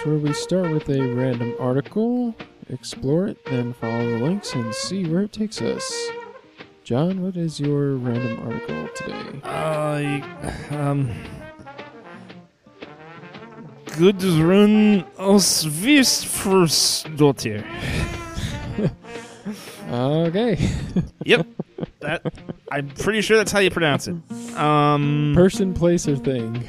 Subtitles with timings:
[0.00, 2.34] Podcast where we start with a random article,
[2.68, 6.08] explore it, then follow the links and see where it takes us.
[6.84, 9.40] John, what is your random article today?
[9.44, 10.20] Uh,
[10.74, 11.10] um.
[13.86, 17.64] Gudrun Osvifursdottir.
[19.90, 20.70] Okay.
[21.24, 21.46] Yep.
[21.98, 22.22] that
[22.70, 24.14] I'm pretty sure that's how you pronounce it.
[24.56, 26.64] Um Person, place, or thing.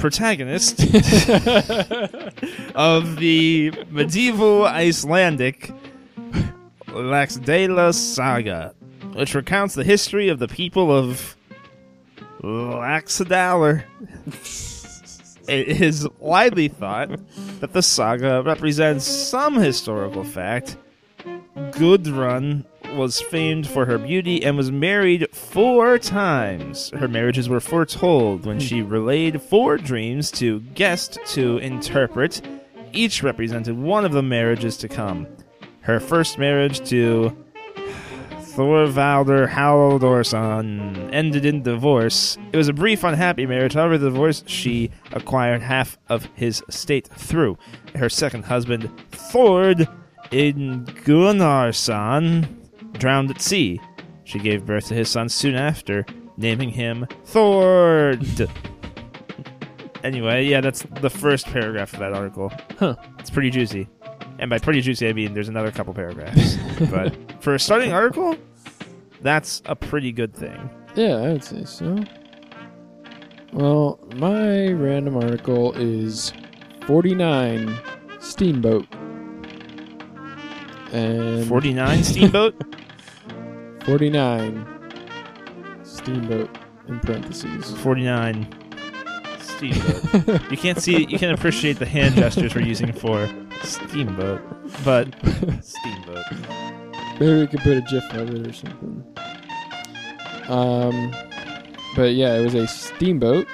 [0.00, 0.80] Protagonist
[2.74, 5.72] of the medieval Icelandic
[6.86, 8.74] Laxdæla saga,
[9.12, 11.36] which recounts the history of the people of
[12.42, 13.84] Laxdalr.
[15.46, 17.10] It is widely thought
[17.60, 20.76] that the saga represents some historical fact.
[21.72, 26.90] Gudrun was famed for her beauty and was married four times.
[26.90, 32.40] Her marriages were foretold when she relayed four dreams to guests to interpret.
[32.92, 35.26] Each represented one of the marriages to come.
[35.82, 37.36] Her first marriage to
[38.60, 42.36] Thorvaldur Halldorsson ended in divorce.
[42.52, 43.74] It was a brief, unhappy marriage.
[43.74, 47.56] However, the divorce she acquired half of his estate through.
[47.94, 49.88] Her second husband, Thord
[50.32, 52.48] Ingunnarsson,
[52.92, 53.80] drowned at sea.
[54.24, 56.04] She gave birth to his son soon after,
[56.36, 58.24] naming him Thord.
[60.04, 62.52] anyway, yeah, that's the first paragraph of that article.
[62.78, 62.96] Huh.
[63.18, 63.88] It's pretty juicy.
[64.38, 66.56] And by pretty juicy, I mean there's another couple paragraphs.
[66.90, 68.36] but for a starting article,
[69.20, 70.70] that's a pretty good thing.
[70.94, 72.02] Yeah, I would say so.
[73.52, 76.32] Well, my random article is
[76.86, 77.76] 49
[78.20, 78.86] Steamboat.
[80.92, 82.54] And 49 Steamboat?
[83.84, 84.66] 49
[85.82, 86.58] Steamboat
[86.88, 87.70] in parentheses.
[87.78, 88.46] 49
[89.38, 90.50] Steamboat.
[90.50, 93.28] you can't see, you can't appreciate the hand gestures we're using for
[93.62, 94.42] Steamboat,
[94.84, 95.14] but
[95.62, 96.24] Steamboat.
[97.20, 99.04] Maybe we could put a GIF of it or something.
[100.48, 101.14] Um,
[101.94, 103.46] but yeah, it was a steamboat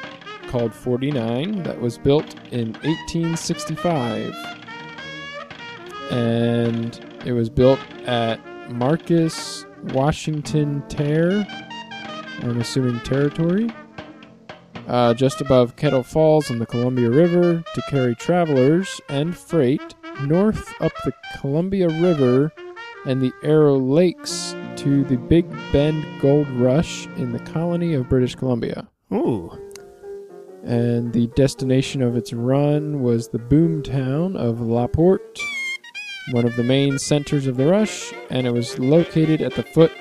[0.49, 4.33] called 49 that was built in 1865.
[6.11, 8.39] And it was built at
[8.71, 11.47] Marcus Washington Ter,
[12.41, 13.71] I'm assuming territory,
[14.87, 20.73] uh, just above Kettle Falls on the Columbia River to carry travelers and freight north
[20.81, 22.53] up the Columbia River
[23.05, 28.35] and the Arrow Lakes to the Big Bend Gold Rush in the colony of British
[28.35, 28.89] Columbia.
[29.13, 29.51] Ooh.
[30.65, 35.41] And the destination of its run was the boom town of LaPorte,
[36.33, 39.93] one of the main centers of the rush, and it was located at the foot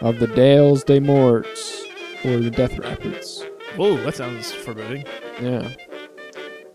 [0.00, 1.84] of the Dalles des Morts,
[2.24, 3.44] or the Death Rapids.
[3.76, 5.04] Whoa, that sounds foreboding.
[5.40, 5.68] Yeah.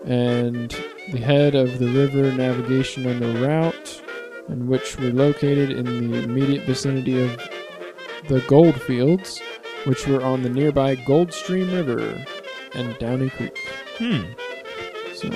[0.05, 0.71] And
[1.11, 4.01] the head of the river navigation on the route,
[4.47, 7.37] and which were located in the immediate vicinity of
[8.27, 9.41] the gold fields,
[9.85, 12.25] which were on the nearby Goldstream River
[12.73, 13.57] and Downey Creek.
[13.97, 14.23] Hmm.
[15.13, 15.29] So,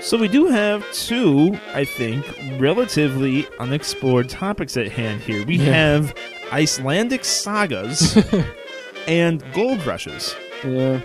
[0.00, 2.24] So we do have two, I think,
[2.58, 5.44] relatively unexplored topics at hand here.
[5.44, 5.64] We Yeah.
[5.72, 6.14] have
[6.52, 8.16] Icelandic sagas
[9.08, 10.34] and gold rushes.
[10.64, 11.00] yeah.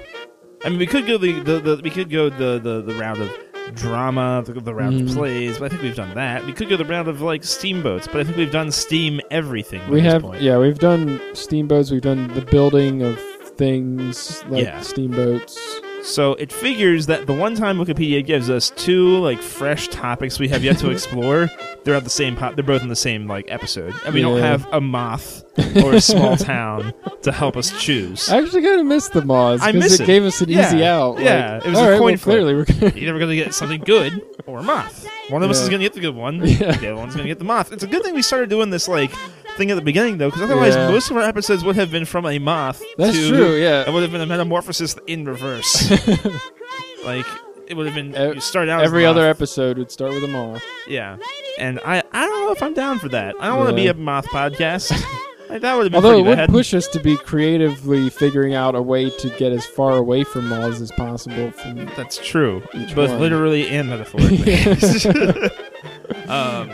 [0.64, 3.20] I mean, we could go the, the, the we could go the, the, the route
[3.20, 3.30] of
[3.76, 5.09] drama, the, the route Mm.
[5.09, 6.46] of plays, but I think we've done that.
[6.46, 9.82] We could go the route of like steamboats, but I think we've done steam everything.
[9.90, 10.42] We this have, point.
[10.42, 13.20] yeah, we've done steamboats, we've done the building of
[13.58, 14.79] things like Yeah.
[14.79, 15.82] steamboats.
[16.03, 20.50] So it figures that the one time Wikipedia gives us two like fresh topics we
[20.50, 21.50] have yet to explore,
[21.84, 24.38] they're at the same po- they're both in the same like episode, and we don't
[24.38, 24.46] Yeah.
[24.47, 25.44] have a moth
[25.84, 28.29] or a small town to help us choose.
[28.29, 30.08] I actually kind of missed the Moz I because miss it it.
[30.08, 30.67] gave us an Yeah.
[30.67, 31.16] easy out.
[31.16, 32.22] like, Yeah, it was all a right, coin well, flip.
[32.35, 35.08] clearly we're gonna Either we're gonna get something good or a moth.
[35.29, 35.64] One of us Yeah.
[35.64, 36.41] is gonna get the good one.
[36.46, 36.72] Yeah.
[36.73, 37.72] The other one's gonna get the moth.
[37.72, 39.11] It's a good thing we started doing this like
[39.55, 40.90] thing at the beginning though, because otherwise Yeah.
[40.90, 42.82] most of our episodes would have been from a moth.
[42.97, 43.88] That's to, true, yeah.
[43.88, 45.90] It would have been a metamorphosis in reverse.
[47.05, 47.26] like
[47.67, 50.23] it would have been Ev- you start out Every the other episode would start with
[50.23, 50.64] a moth.
[50.88, 51.17] Yeah.
[51.59, 53.35] and I I don't know if I'm down for that.
[53.40, 54.91] I don't want to be a moth podcast.
[55.50, 56.50] like, that would have been Although it would bad.
[56.50, 60.50] push us to be creatively figuring out a way to get as far away from
[60.50, 61.52] moths as possible.
[61.52, 62.61] From That's true,
[62.96, 63.20] both one.
[63.20, 64.55] literally and metaphorically.
[66.28, 66.70] um,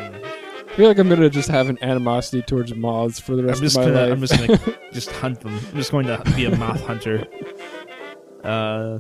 [0.80, 3.78] feel like I'm gonna just have an animosity towards moths for the I'm rest just
[3.78, 4.14] of my gonna life.
[4.14, 5.54] I'm just gonna just hunt them.
[5.72, 7.28] I'm just going to be a moth hunter.
[8.44, 9.00] Uh,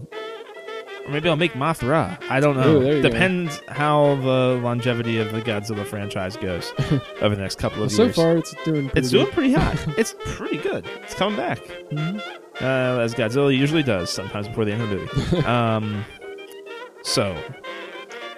[1.05, 2.21] or maybe I'll make Mothra.
[2.29, 2.75] I don't know.
[2.75, 3.09] Ooh, there you go.
[3.09, 6.71] Depends how the longevity of the Godzilla franchise goes
[7.21, 8.15] over the next couple of so years.
[8.17, 8.89] far, it's doing.
[8.89, 9.77] Pretty it's doing pretty hot.
[9.97, 10.85] it's pretty good.
[11.03, 11.59] It's coming back.
[11.91, 12.19] Mhm.
[12.61, 15.47] uh, as Godzilla usually does, sometimes before the end of the movie.
[15.47, 16.03] um,
[17.03, 17.35] so,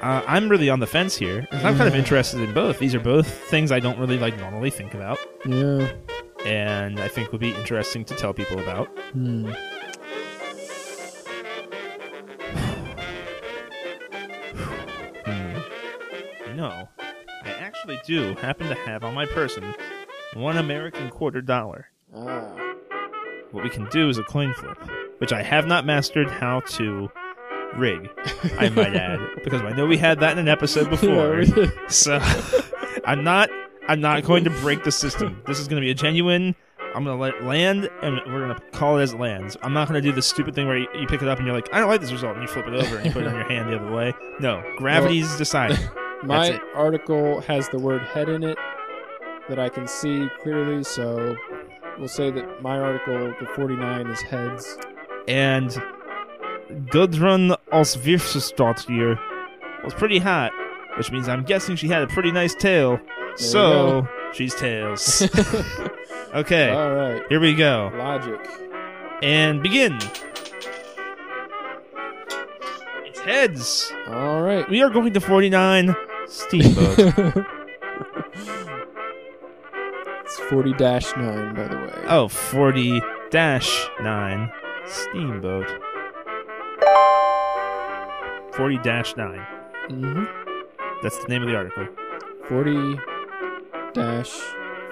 [0.02, 1.48] uh, I'm really on the fence here.
[1.52, 2.80] I'm kind of interested in both.
[2.80, 5.92] These are both things I don't really like normally think about, Yeah.
[6.46, 8.88] and I think would be interesting to tell people about.
[9.12, 9.52] Hmm.
[15.26, 15.58] Hmm.
[16.48, 16.56] You
[17.44, 19.74] I actually do happen to have on my person
[20.34, 21.88] one American quarter dollar.
[22.16, 22.52] Ah.
[23.52, 24.78] What we can do is a coin flip,
[25.20, 27.10] which I have not mastered how to
[27.78, 28.10] rig.
[28.58, 31.42] I might add, because I know we had that in an episode before.
[31.42, 31.70] Yeah.
[31.88, 32.20] So
[33.06, 33.50] I'm not
[33.88, 35.42] I'm not going to break the system.
[35.48, 36.56] This is going to be a genuine.
[36.94, 39.56] I'm going to let it land, and we're going to call it as it lands.
[39.64, 41.48] I'm not going to do the stupid thing where you, you pick it up and
[41.48, 43.24] you're like, I don't like this result, and you flip it over and you put
[43.24, 44.14] it on your hand the other way.
[44.40, 45.78] No, gravity's deciding.
[46.24, 48.58] My article has the word head in it
[49.50, 51.36] that I can see clearly, so
[51.98, 54.78] we'll say that my article, the 49, is heads.
[55.28, 55.76] And
[56.90, 59.20] Gudrun Osvifursdottir
[59.84, 60.52] was pretty hot,
[60.98, 63.00] which means I'm guessing she had a pretty nice tail.
[63.36, 65.22] So she's tails.
[66.34, 67.22] okay, All right.
[67.30, 67.92] here we go.
[67.96, 68.40] Logic.
[69.24, 69.98] And begin.
[73.06, 73.92] It's heads.
[74.08, 74.68] All right.
[74.70, 75.96] We are going to 49
[76.28, 77.46] Steamboat.
[80.34, 80.78] It's 40 9,
[81.56, 82.04] by the way.
[82.08, 83.02] oh, 40
[83.32, 84.52] dash 9
[84.86, 85.68] Steamboat.
[88.54, 89.28] 40 dash 9.
[89.90, 90.24] Mm-hmm.
[91.02, 91.88] That's the name of the article.
[92.48, 93.00] 40
[93.94, 94.30] dash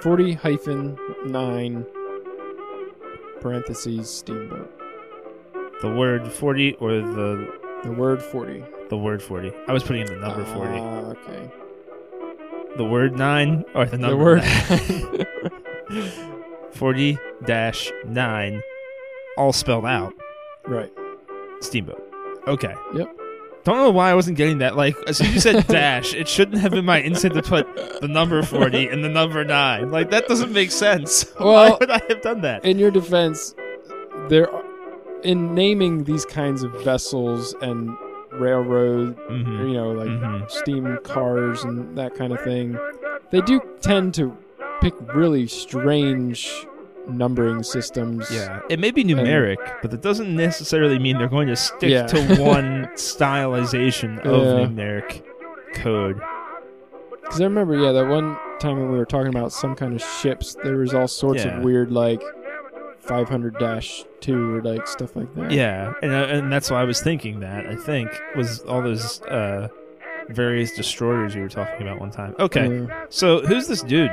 [0.02, 1.86] 40 hyphen 9
[3.42, 4.72] parentheses steamboat.
[5.82, 7.54] The word 40 or the
[7.84, 8.64] The word 40.
[8.90, 9.52] the word 40.
[9.68, 10.80] I was putting in the number 40.
[10.80, 11.52] Ah, okay.
[12.78, 15.28] the word 9 or the number the
[15.90, 16.12] word.
[16.72, 18.62] 40 dash 9
[19.38, 20.14] all spelled out.
[20.66, 20.92] right.
[21.62, 22.02] Steamboat.
[22.48, 22.74] Okay.
[22.94, 23.16] Yep.
[23.66, 24.76] Don't know why I wasn't getting that.
[24.78, 27.68] Like, as you said dash, it shouldn't have been my instinct to put
[28.02, 29.92] the number 40 and the number 9.
[29.92, 31.24] Like, that doesn't make sense.
[31.38, 32.64] why Well- would I have done that?
[32.66, 33.54] In your defense,
[34.30, 34.64] there are,
[35.24, 37.90] in naming these kinds of vessels and
[38.32, 39.68] railroad, Mhm.
[39.70, 40.50] you know, like Mhm.
[40.50, 42.78] steam cars and that kind of thing,
[43.32, 44.36] they do tend to
[44.82, 46.50] pick really strange
[47.10, 48.30] numbering systems.
[48.32, 52.08] Yeah, it may be numeric, but that doesn't necessarily mean they're going to stick Yeah.
[52.08, 54.66] to one stylization of Yeah.
[54.68, 55.24] numeric
[55.76, 56.20] code.
[57.22, 60.02] Because I remember, yeah, that one time when we were talking about some kind of
[60.02, 61.58] ships, there was all sorts Yeah.
[61.58, 62.22] of weird, like
[63.00, 63.56] 500
[64.22, 65.52] 2 or like stuff like that.
[65.52, 67.66] Yeah, and uh, and that's why I was thinking that.
[67.68, 69.68] I think was all those uh,
[70.30, 72.36] various destroyers you were talking about one time.
[72.40, 74.12] Okay, so who's this dude?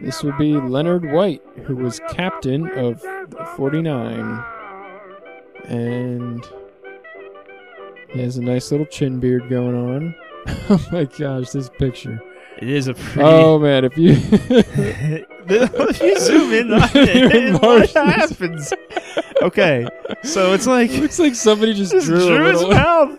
[0.00, 4.44] This would be Leonard White, who was captain of the 49.
[5.64, 6.44] And
[8.12, 10.14] he has a nice little chin beard going on.
[10.70, 12.22] oh my gosh, this picture.
[12.58, 13.22] It is a pretty.
[13.28, 14.12] Oh man, if you.
[15.48, 18.72] if you zoom in on it, what happens?
[19.42, 19.86] Okay,
[20.24, 23.18] so it's like it looks like somebody just, just drew, drew his mouth.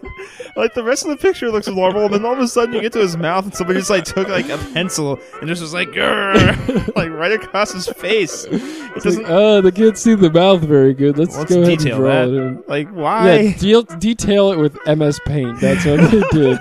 [0.55, 2.81] Like the rest of the picture looks normal, and then all of a sudden you
[2.81, 5.73] get to his mouth, and somebody just like took like a pencil and just was
[5.73, 8.45] like, "Grr," like right across his face.
[8.45, 8.59] It
[8.95, 11.17] It's doesn't oh, they can't see the mouth very good.
[11.19, 12.29] Let's, Let's go ahead and draw that.
[12.29, 12.63] it in.
[12.67, 13.31] like why?
[13.39, 15.59] Yeah, deal, detail it with MS Paint.
[15.61, 16.57] That's what they did.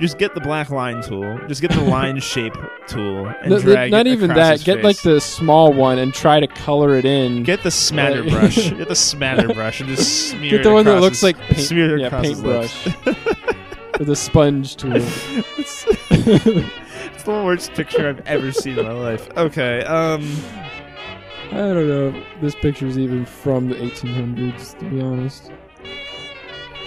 [0.00, 1.38] Just get the black line tool.
[1.48, 2.54] Just get the line shape
[2.86, 3.90] tool and No, the- drag.
[3.90, 4.62] not even that.
[4.62, 7.42] Get like the small one and try to color it in.
[7.42, 8.70] Get the smatter Like- brush.
[8.76, 10.50] Get the smatter brush and just smear.
[10.52, 12.82] Get the one that looks his- like paint, smear it yeah, across his lips.
[12.84, 13.16] paintbrush
[13.98, 14.92] with a sponge tool.
[14.94, 19.28] it's, it's the worst picture I've ever seen in my life.
[19.36, 20.22] Okay, um,
[21.50, 22.08] I don't know.
[22.34, 25.50] if This picture's even from the 1800s, to be honest.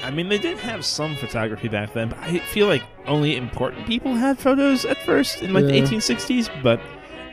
[0.04, 3.86] I mean they did have some photography back then, but I feel like only important
[3.88, 6.64] people had photos at first in like the 1860s.
[6.64, 6.80] But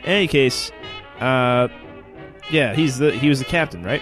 [0.03, 0.71] in any case,
[1.19, 1.67] uh,
[2.51, 4.01] yeah, he's the he was the captain, right?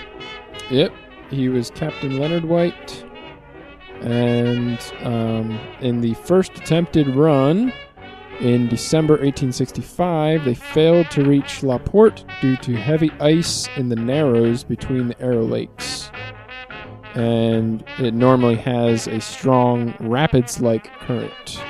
[0.70, 0.94] Yep,
[1.30, 3.06] he was Captain Leonard White,
[4.02, 7.72] and um, in the first attempted run,
[8.40, 13.96] In December 1865, they failed to reach La Porte due to heavy ice in the
[13.96, 16.12] narrows between the Arrow Lakes.
[17.16, 21.62] And it normally has a strong rapids like current.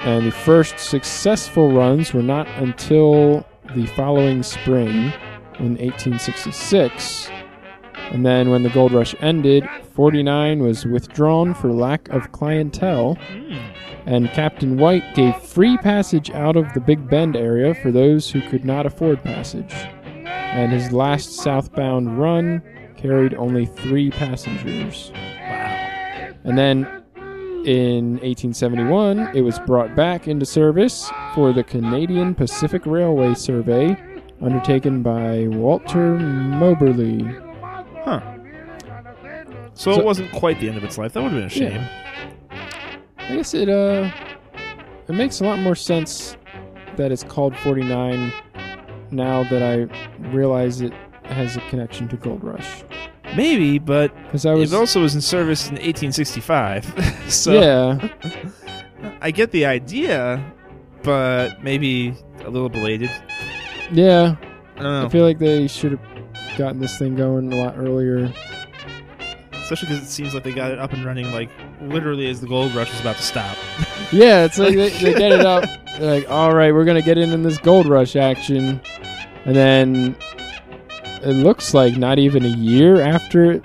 [0.00, 5.12] And the first successful runs were not until the following spring
[5.58, 7.30] in 1866.
[8.10, 13.16] And then when the gold rush ended, 49 was withdrawn for lack of clientele
[14.06, 18.40] and Captain White gave free passage out of the Big Bend area for those who
[18.48, 19.72] could not afford passage.
[20.24, 22.62] And his last southbound run
[23.02, 25.10] carried only three passengers.
[25.14, 26.30] Wow.
[26.44, 26.86] And then
[27.66, 33.96] in 1871, it was brought back into service for the Canadian Pacific Railway Survey
[34.40, 37.22] undertaken by Walter Moberly.
[38.04, 38.20] Huh.
[39.74, 41.12] So, So- it wasn't quite the end of its life.
[41.12, 41.72] That would have been a shame.
[41.72, 41.88] Yeah.
[43.18, 44.10] I guess it uh
[45.08, 46.36] it makes a lot more sense
[46.96, 48.32] that it's called 49
[49.10, 49.86] now that I
[50.34, 50.92] realize it
[51.24, 52.82] has a connection to Gold Rush.
[53.36, 57.24] Maybe, but Because I was it also was in service in 1865.
[57.32, 58.08] so yeah,
[59.20, 60.44] I get the idea,
[61.02, 63.10] but maybe a little belated.
[63.92, 64.36] yeah.
[64.76, 65.06] I don't know.
[65.06, 68.32] I feel like they should have gotten this thing going a lot earlier.
[69.52, 71.50] Especially because it seems like they got it up and running like
[71.82, 73.56] literally as the gold rush was about to stop.
[74.10, 75.64] Yeah, it's like they, they get it up.
[75.98, 78.78] They're like, all right, we're gonna get in in this Gold Rush action,
[79.46, 80.14] and then
[81.22, 83.64] it looks like not even a year after it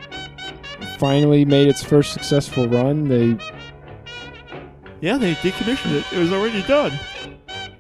[0.98, 3.38] finally made its first successful run, they
[5.02, 6.06] Yeah, they decommissioned it.
[6.12, 6.98] It was already done.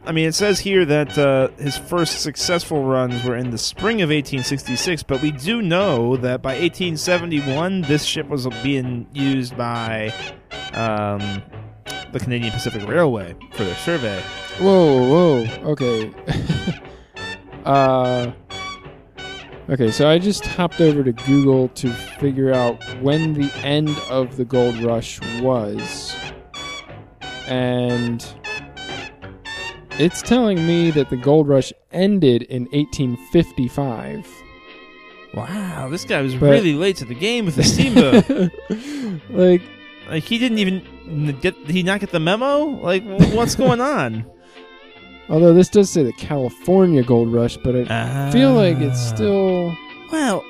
[0.05, 4.01] I mean, it says here that uh, his first successful runs were in the spring
[4.01, 10.13] of 1866, but we do know that by 1871, this ship was being used by
[10.74, 11.43] um,
[12.13, 14.22] the Canadian Pacific Railway for their survey.
[14.60, 16.13] Whoa, whoa, okay.
[17.65, 18.31] uh,
[19.69, 24.38] okay, so I just hopped over to Google to figure out when the end of
[24.38, 26.15] the gold rush was.
[27.47, 28.25] And
[29.91, 34.27] it's telling me that the gold rush ended in 1855.
[35.33, 38.51] Wow, this guy was But- really late to the game with the steamboat.
[39.29, 39.62] like,
[40.09, 40.81] like he didn't even
[41.41, 41.55] get.
[41.67, 42.65] Did he not get the memo?
[42.65, 44.25] Like, wh- what's going on?
[45.29, 49.15] although this does say the California gold rush, but I feel like it's Ah.
[49.15, 49.77] still.
[50.12, 50.43] Well,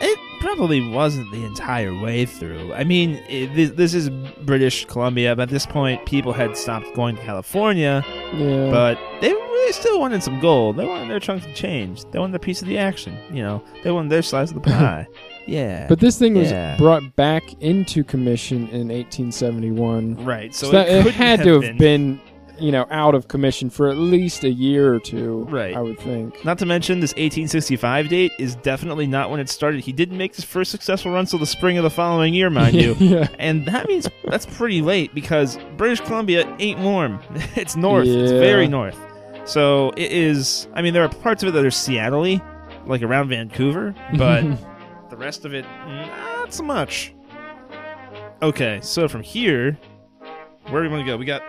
[0.00, 2.72] it probably wasn't the entire way through.
[2.74, 4.10] I mean, it, this, this is
[4.44, 8.02] British Columbia, but at this point, people had stopped going to California,
[8.34, 8.70] Yeah.
[8.70, 10.76] but they really still wanted some gold.
[10.76, 12.04] They wanted their chunk of change.
[12.10, 13.16] They wanted a piece of the action.
[13.32, 15.06] You know, they wanted their slice of the pie.
[15.46, 15.86] yeah.
[15.88, 20.24] But this thing was brought back into commission in 1871.
[20.24, 20.54] right.
[20.54, 21.78] So, So, that, it, it, had to have been.
[21.78, 22.20] been.
[22.58, 25.44] You know, out of commission for at least a year or two.
[25.48, 25.76] Right.
[25.76, 26.44] I would think.
[26.44, 29.80] Not to mention, this 1865 date is definitely not when it started.
[29.80, 32.76] He didn't make his first successful run till the spring of the following year, mind
[32.80, 32.94] you.
[32.98, 33.28] yeah.
[33.38, 37.20] And that means that's pretty late because British Columbia ain't warm.
[37.56, 38.06] it's north.
[38.06, 38.20] Yeah.
[38.20, 38.98] It's very north.
[39.44, 40.68] So it is.
[40.74, 42.40] I mean, there are parts of it that are Seattle
[42.86, 44.42] like around Vancouver, but
[45.10, 47.14] the rest of it, not so much.
[48.42, 49.78] Okay, so from here,
[50.68, 51.16] where do we want to go?
[51.16, 51.42] We got,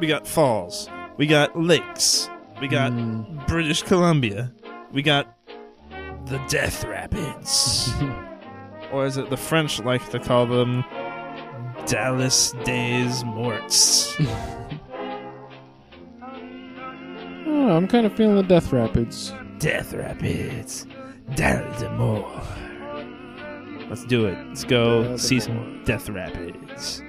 [0.00, 0.88] we got falls.
[1.16, 2.28] We got lakes.
[2.60, 3.46] We got Mm.
[3.46, 4.52] British Columbia.
[4.92, 5.36] We got
[6.26, 7.92] the Death Rapids.
[8.92, 10.84] or is it, the French like to call them,
[11.86, 14.16] Dalles des Morts.
[17.46, 19.32] Oh, I'm kind of feeling the Death Rapids.
[19.58, 20.86] Death Rapids.
[21.34, 22.46] Dallas Morts.
[23.88, 24.36] Let's do it.
[24.48, 27.02] Let's go see some Death Rapids.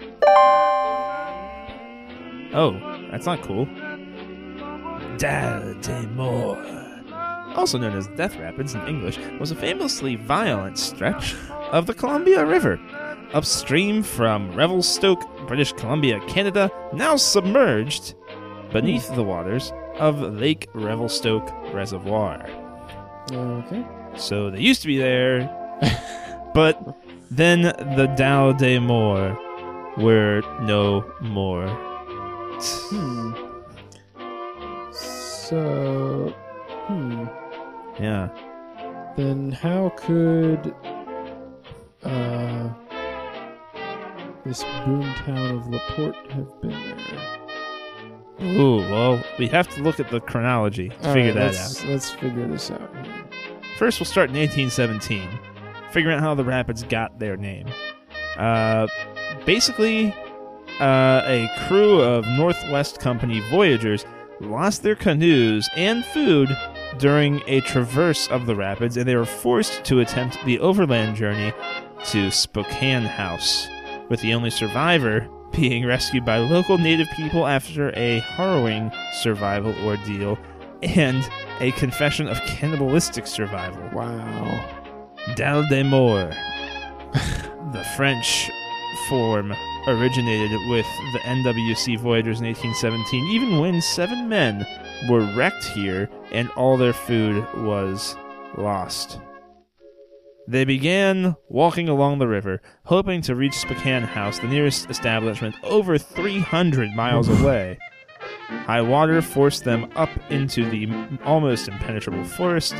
[2.55, 2.79] Oh,
[3.11, 3.65] that's not cool.
[5.17, 6.65] Dalles des Morts.
[7.55, 11.35] Also known as Death Rapids in English, was a famously violent stretch
[11.71, 12.79] of the Columbia River,
[13.33, 18.15] upstream from Revelstoke, British Columbia, Canada, now submerged
[18.71, 22.45] beneath the waters of Lake Revelstoke Reservoir.
[23.31, 23.85] Okay.
[24.15, 25.49] So they used to be there,
[26.53, 26.97] but
[27.31, 27.61] then
[27.95, 29.37] the Dalles des Morts
[29.97, 31.67] were no more.
[32.61, 33.33] Hmm.
[34.91, 36.33] So,
[36.87, 37.25] hmm.
[37.99, 38.29] Yeah.
[39.15, 40.73] Then how could
[42.03, 42.69] uh
[44.45, 47.35] this boomtown of Laporte have been there?
[48.41, 51.81] Ooh, well, we have to look at the chronology to All figure right, that let's,
[51.81, 51.89] out.
[51.89, 52.91] Let's figure this out.
[53.77, 55.27] First, we'll start in 1817,
[55.91, 57.67] figuring out how the Rapids got their name.
[58.37, 58.87] Uh,
[59.45, 60.13] basically,
[60.79, 64.05] uh, a crew of Northwest Company voyagers
[64.39, 66.49] lost their canoes and food
[66.97, 71.53] during a traverse of the rapids, and they were forced to attempt the overland journey
[72.05, 73.67] to Spokane House,
[74.09, 80.37] with the only survivor being rescued by local native people after a harrowing survival ordeal
[80.83, 81.29] and
[81.61, 83.89] a confession of cannibalistic survival.
[83.93, 84.65] Wow.
[85.35, 86.35] Dalle de Mort.
[87.71, 88.51] the French
[89.07, 89.53] form
[89.87, 94.65] originated with the NWC Voyagers in 1817, even when seven men
[95.09, 98.15] were wrecked here and all their food was
[98.57, 99.19] lost.
[100.47, 105.97] They began walking along the river, hoping to reach Spokane House, the nearest establishment, over
[105.97, 107.79] 300 miles away.
[108.47, 110.87] High water forced them up into the
[111.23, 112.75] almost impenetrable forest.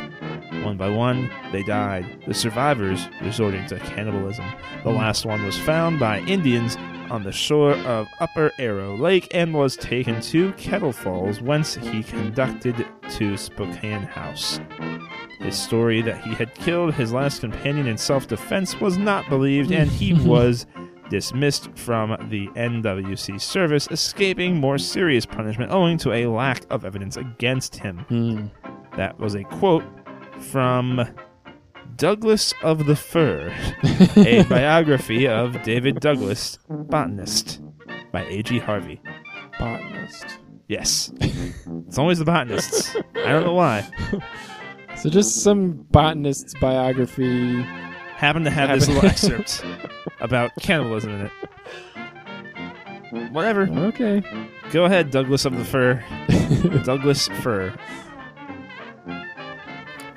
[0.62, 4.44] One by one, they died, the survivors resorting to cannibalism.
[4.84, 6.76] The last one was found by Indians
[7.10, 12.02] on the shore of Upper Arrow Lake and was taken to Kettle Falls, whence he
[12.02, 14.60] conducted to Spokane House.
[15.38, 19.70] His story that he had killed his last companion in self defense was not believed,
[19.70, 20.66] and he was
[21.08, 27.16] dismissed from the NWC service, escaping more serious punishment owing to a lack of evidence
[27.16, 27.98] against him.
[28.08, 28.46] Hmm.
[28.96, 29.84] That was a quote
[30.40, 31.06] from
[31.96, 33.54] Douglas of the Fir,
[34.16, 37.60] a biography of David Douglas, botanist,
[38.12, 38.58] by A.G.
[38.58, 39.00] Harvey.
[39.58, 40.38] Botanist.
[40.68, 41.12] Yes.
[41.20, 42.96] It's always the botanists.
[42.96, 43.88] I don't know why.
[44.96, 47.62] So just some botanist's biography.
[48.16, 49.62] Happen to have this little excerpt
[50.20, 51.32] about cannibalism in it.
[53.30, 53.68] Whatever.
[53.68, 54.22] Okay.
[54.72, 56.02] Go ahead, Douglas of the Fir.
[56.84, 57.74] Douglas Fir.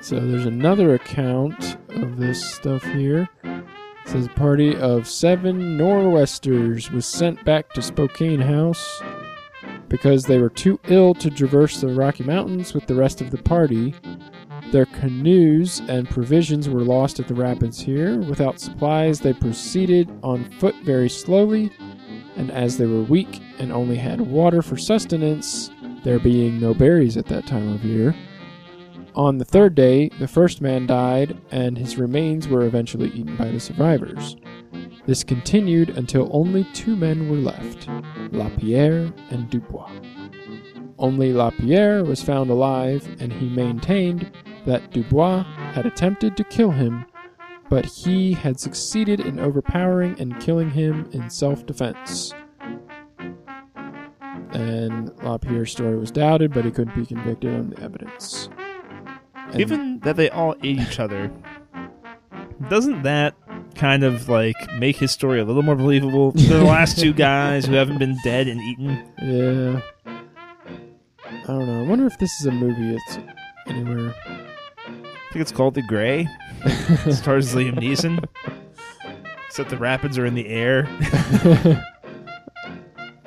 [0.00, 3.28] So there's another account of this stuff here.
[3.44, 3.64] It
[4.06, 9.02] says a party of seven Nor'westers was sent back to Spokane House
[9.88, 13.42] because they were too ill to traverse the Rocky Mountains with the rest of the
[13.42, 13.94] party.
[14.72, 18.18] Their canoes and provisions were lost at the rapids here.
[18.18, 21.72] Without supplies, they proceeded on foot very slowly,
[22.36, 25.70] and as they were weak and only had water for sustenance,
[26.04, 28.14] there being no berries at that time of year,
[29.14, 33.50] on the third day, the first man died, and his remains were eventually eaten by
[33.50, 34.36] the survivors.
[35.04, 37.88] This continued until only two men were left
[38.30, 39.90] Lapierre and Dubois.
[40.98, 44.30] Only Lapierre was found alive, and he maintained
[44.66, 45.42] that Dubois
[45.72, 47.04] had attempted to kill him,
[47.68, 52.32] but he had succeeded in overpowering and killing him in self defense.
[54.52, 58.48] And Lapierre's story was doubted, but he couldn't be convicted on the evidence.
[59.34, 61.30] And- Given that they all ate each other,
[62.68, 63.34] doesn't that
[63.76, 66.32] kind of like make his story a little more believable?
[66.32, 69.12] The last two guys who haven't been dead and eaten.
[69.22, 69.80] Yeah.
[71.44, 71.84] I don't know.
[71.84, 73.18] I wonder if this is a movie it's
[73.68, 74.14] anywhere.
[75.30, 76.28] I think it's called The Grey.
[76.64, 78.26] It stars Liam Neeson.
[79.46, 80.88] Except the rapids are in the air.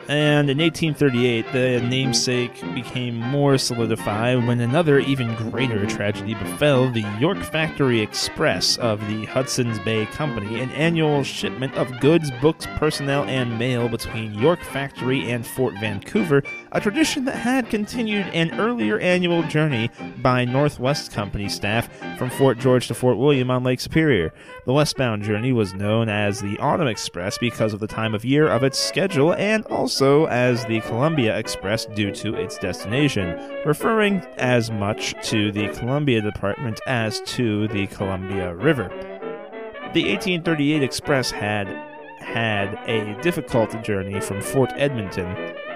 [0.09, 7.05] And in 1838, the namesake became more solidified when another, even greater tragedy befell the
[7.19, 13.23] York Factory Express of the Hudson's Bay Company, an annual shipment of goods, books, personnel,
[13.25, 18.99] and mail between York Factory and Fort Vancouver, a tradition that had continued an earlier
[18.99, 24.33] annual journey by Northwest Company staff from Fort George to Fort William on Lake Superior.
[24.65, 28.47] The westbound journey was known as the Autumn Express because of the time of year
[28.47, 34.71] of its schedule and also as the Columbia Express due to its destination, referring as
[34.71, 38.89] much to the Columbia Department as to the Columbia River.
[39.93, 41.67] The 1838 Express had
[42.19, 45.27] had a difficult journey from Fort Edmonton,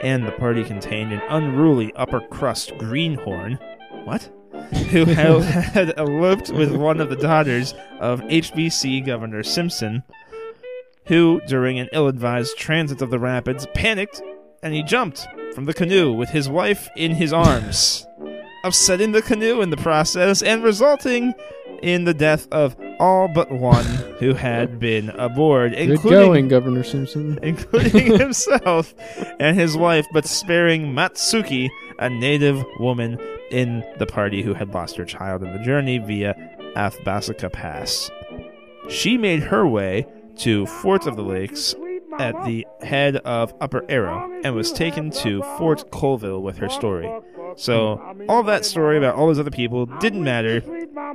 [0.01, 3.60] and the party contained an unruly upper crust greenhorn.
[4.06, 4.32] What?
[4.89, 10.03] who had, had eloped with one of the daughters of HBC Governor Simpson,
[11.07, 14.21] who, during an ill advised transit of the rapids, panicked
[14.63, 18.05] and he jumped from the canoe with his wife in his arms,
[18.63, 21.33] upsetting the canoe in the process and resulting
[21.81, 23.85] in the death of all but one
[24.19, 27.39] who had been aboard, Good including going, Governor Simpson.
[27.43, 28.93] including himself
[29.39, 33.19] and his wife, but sparing Matsuki, a native woman
[33.51, 36.35] in the party who had lost her child in the journey via
[36.75, 38.11] Athabasca Pass.
[38.89, 40.05] She made her way
[40.39, 41.76] to Fort of the Lakes
[42.19, 47.12] at the head of Upper Arrow and was taken to Fort Colville with her story.
[47.56, 50.62] So, all that story about all those other people didn't matter,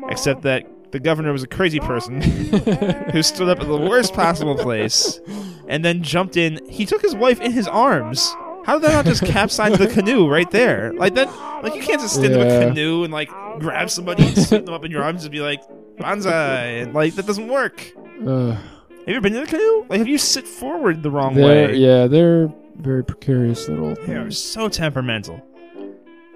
[0.09, 2.21] except that the governor was a crazy person
[3.13, 5.21] who stood up at the worst possible place
[5.69, 6.61] and then jumped in.
[6.69, 8.35] He took his wife in his arms.
[8.65, 10.93] How did that not just capsize the canoe right there?
[10.95, 11.29] Like that,
[11.65, 12.47] like you can't just stand in Yeah.
[12.47, 15.41] a canoe and like grab somebody and sweep them up in your arms and be
[15.41, 15.63] like
[15.99, 17.93] banzai, and like that doesn't work.
[18.27, 18.57] Uh,
[19.03, 19.85] Have you ever been in a canoe?
[19.89, 21.75] Like, have you sit forward the wrong they're, way?
[21.75, 23.97] yeah, they're very precarious little.
[24.07, 24.39] They are things.
[24.39, 25.43] so temperamental.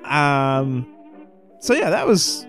[0.02, 0.84] Um,
[1.60, 2.44] so yeah, that was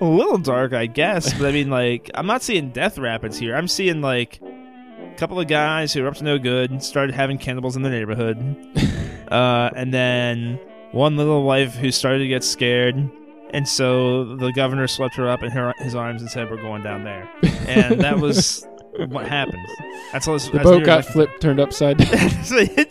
[0.00, 1.32] a little dark, I guess.
[1.34, 3.54] But I mean, like, I'm not seeing death rapids here.
[3.54, 7.38] I'm seeing like a couple of guys who were up to no good started having
[7.38, 8.38] cannibals in the neighborhood,
[9.30, 10.58] uh, and then
[10.90, 13.08] one little wife who started to get scared.
[13.50, 16.82] And so the governor swept her up in her, his arms and said, "We're going
[16.82, 17.30] down there."
[17.70, 18.66] And that was
[19.08, 19.66] what happened.
[20.12, 20.34] That's all.
[20.34, 22.08] This, The as boat got flipped, turned upside down.
[22.50, 22.90] they did.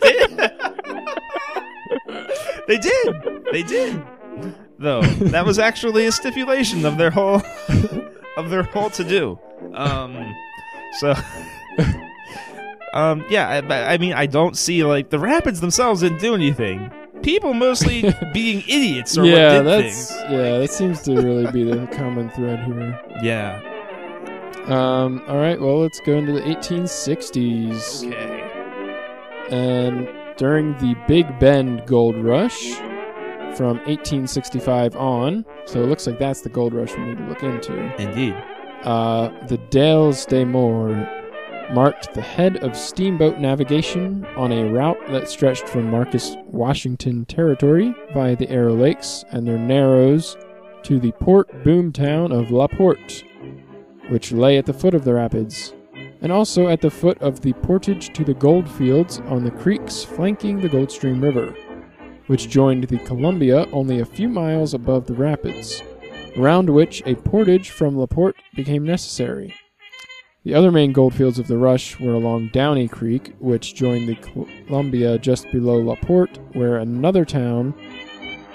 [2.66, 3.44] they did.
[3.52, 4.02] They did.
[4.78, 7.42] Though that was actually a stipulation of their whole
[8.36, 9.38] of their whole to do.
[9.74, 10.34] Um,
[10.98, 11.14] so.
[12.92, 13.24] Um.
[13.30, 13.60] Yeah.
[13.70, 16.90] I, I mean, I don't see like the rapids themselves didn't do anything.
[17.22, 18.02] People mostly
[18.34, 20.22] being idiots or yeah, what did that's things.
[20.32, 20.58] yeah.
[20.58, 23.00] That seems to really be the common thread here.
[23.22, 23.60] Yeah.
[24.70, 25.22] Um.
[25.26, 25.60] All right.
[25.60, 28.06] Well, let's go into the 1860s.
[28.06, 28.46] Okay.
[29.50, 32.74] and during the Big Bend Gold Rush
[33.56, 37.42] from 1865 on, so it looks like that's the gold rush we need to look
[37.42, 37.76] into.
[38.00, 38.34] Indeed.
[38.84, 41.06] Uh, the Dalles des Morts
[41.72, 47.94] marked the head of steamboat navigation on a route that stretched from Marcus, Washington Territory
[48.14, 50.36] via the Arrow Lakes and their narrows
[50.84, 53.24] to the port boom town of La Porte,
[54.10, 55.72] which lay at the foot of the rapids,
[56.20, 60.04] and also at the foot of the portage to the gold fields on the creeks
[60.04, 61.54] flanking the Goldstream River,
[62.26, 65.82] which joined the Columbia only a few miles above the rapids
[66.36, 69.54] around which a portage from LaPorte became necessary.
[70.44, 74.16] The other main goldfields of the Rush were along Downey Creek, which joined the
[74.66, 77.74] Columbia just below LaPorte, where another town,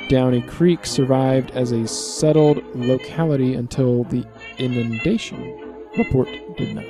[0.09, 4.25] Downey Creek, survived as a settled locality until the
[4.57, 5.75] inundation.
[5.97, 6.85] LaPorte did not.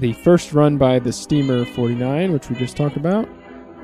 [0.00, 3.28] The first run by the steamer 49, which we just talked about,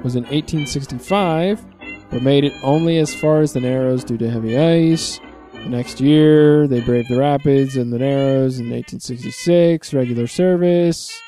[0.05, 1.64] was in 1865,
[2.11, 5.21] but made it only as far as the Narrows due to heavy ice.
[5.53, 11.18] The next year, they braved the rapids and the Narrows in 1866, regular service.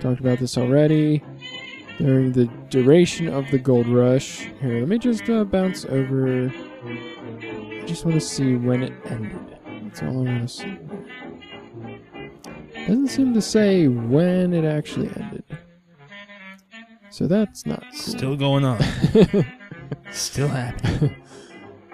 [0.00, 1.22] Talked about this already.
[1.98, 4.48] During the duration of the gold rush.
[4.60, 6.48] Here, let me just uh, bounce over.
[6.84, 9.51] I just want to see when it ended.
[9.92, 10.78] That's all I want to see.
[12.86, 15.44] Doesn't seem to say when it actually ended.
[17.10, 17.92] So that's not cool.
[17.92, 18.80] Still going on.
[20.10, 21.16] Still happening.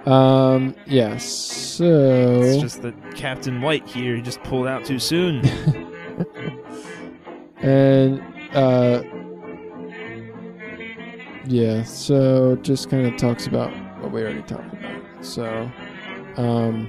[0.07, 2.41] Um, yeah, so.
[2.41, 5.45] It's just that Captain White here he just pulled out too soon.
[7.59, 8.23] and,
[8.55, 9.03] uh.
[11.47, 15.27] Yeah, so it just kind of talks about what we already talked about.
[15.27, 15.71] So,
[16.39, 16.89] um.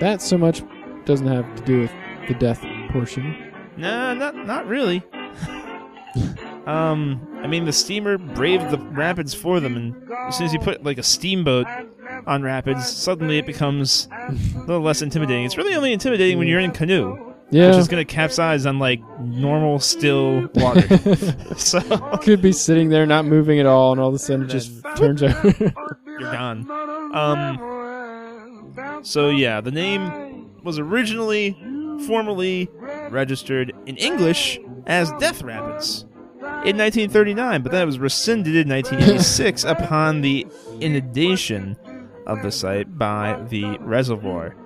[0.00, 0.62] That so much
[1.04, 1.92] doesn't have to do with
[2.28, 3.52] the death portion.
[3.76, 5.02] nah, not not really.
[6.66, 9.94] um, I mean the steamer braved the rapids for them, and
[10.28, 11.66] as soon as you put like a steamboat
[12.26, 15.44] on rapids, suddenly it becomes a little less intimidating.
[15.44, 17.68] It's really only intimidating when you're in canoe, Yeah.
[17.68, 20.86] which is going to capsize on like normal still water.
[21.56, 21.80] so
[22.22, 24.72] Could be sitting there not moving at all, and all of a sudden it just
[24.96, 25.54] turns over.
[26.18, 26.68] you're gone.
[27.14, 27.58] Um,
[29.06, 31.56] so yeah, the name was originally
[32.08, 32.68] formally
[33.08, 36.04] registered in English as Death Rapids
[36.64, 40.44] in 1939, but then it was rescinded in 1986 upon the
[40.80, 41.76] inundation
[42.26, 44.56] of the site by the reservoir.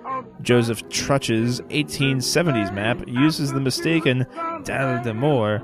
[0.41, 4.25] Joseph Trutch's 1870s map uses the mistaken
[4.63, 5.61] Dalle de Mort.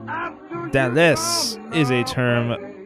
[0.71, 2.76] Dalles is a term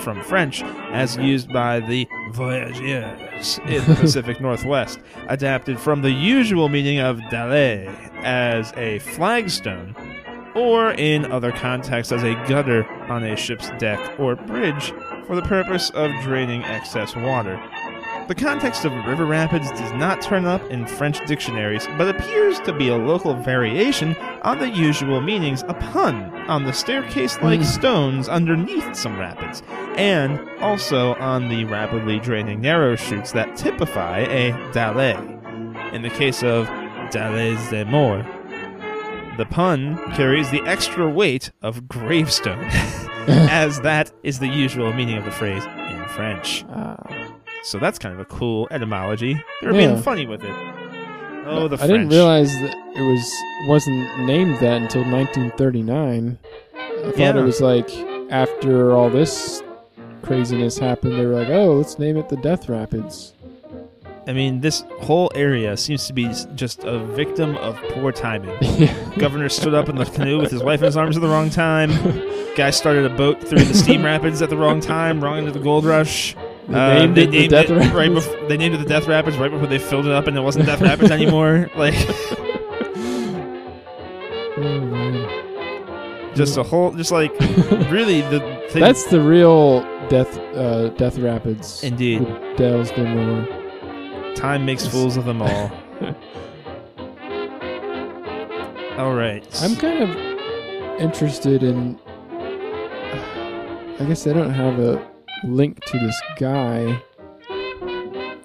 [0.00, 6.68] from French as used by the voyageurs in the Pacific Northwest, adapted from the usual
[6.68, 7.86] meaning of dalle
[8.22, 9.94] as a flagstone,
[10.54, 14.92] or in other contexts as a gutter on a ship's deck or bridge
[15.26, 17.60] for the purpose of draining excess water.
[18.30, 22.72] The context of river rapids does not turn up in French dictionaries, but appears to
[22.72, 27.64] be a local variation on the usual meanings, a pun on the staircase like Mm.
[27.64, 29.64] stones underneath some rapids,
[29.96, 35.16] and also on the rapidly draining narrow chutes that typify a dalle.
[35.92, 36.68] In the case of
[37.10, 38.28] Dalles des Morts,
[39.38, 42.64] the pun carries the extra weight of gravestone,
[43.26, 46.64] as that is the usual meaning of the phrase in French.
[46.72, 47.19] Ah.
[47.62, 49.34] So that's kind of a cool etymology.
[49.60, 49.88] They were Yeah.
[49.88, 50.54] being funny with it.
[51.46, 51.90] Oh, the French.
[51.90, 53.32] I didn't realize that it was
[53.68, 56.38] wasn't named that until 1939.
[56.74, 57.36] I thought Yeah.
[57.36, 57.90] it was like
[58.30, 59.62] after all this
[60.22, 63.32] craziness happened, they were like, "Oh, let's name it the Death Rapids."
[64.28, 68.54] I mean, this whole area seems to be just a victim of poor timing.
[69.18, 71.50] Governor stood up in the canoe with his wife in his arms at the wrong
[71.50, 71.90] time.
[72.56, 75.58] Guy started a boat through the steam rapids at the wrong time, wrong into the
[75.58, 76.36] gold rush.
[76.70, 77.94] They Uh, named they it the Death it Rapids.
[77.94, 80.36] right before they named it the Death Rapids right before they filled it up and
[80.36, 81.68] it wasn't Death Rapids anymore.
[81.76, 81.94] Like
[84.62, 87.32] Oh, just a whole, just like
[87.90, 88.80] really the thing.
[88.80, 91.82] That's the real Death uh, Death Rapids.
[91.82, 92.26] indeed.
[92.56, 92.90] Dale's.
[94.38, 95.70] Time makes fools of them all.
[98.98, 99.44] all right.
[99.62, 100.16] I'm kind of
[101.00, 101.98] interested in.
[103.98, 105.09] I guess I don't have a
[105.44, 107.02] link to this guy.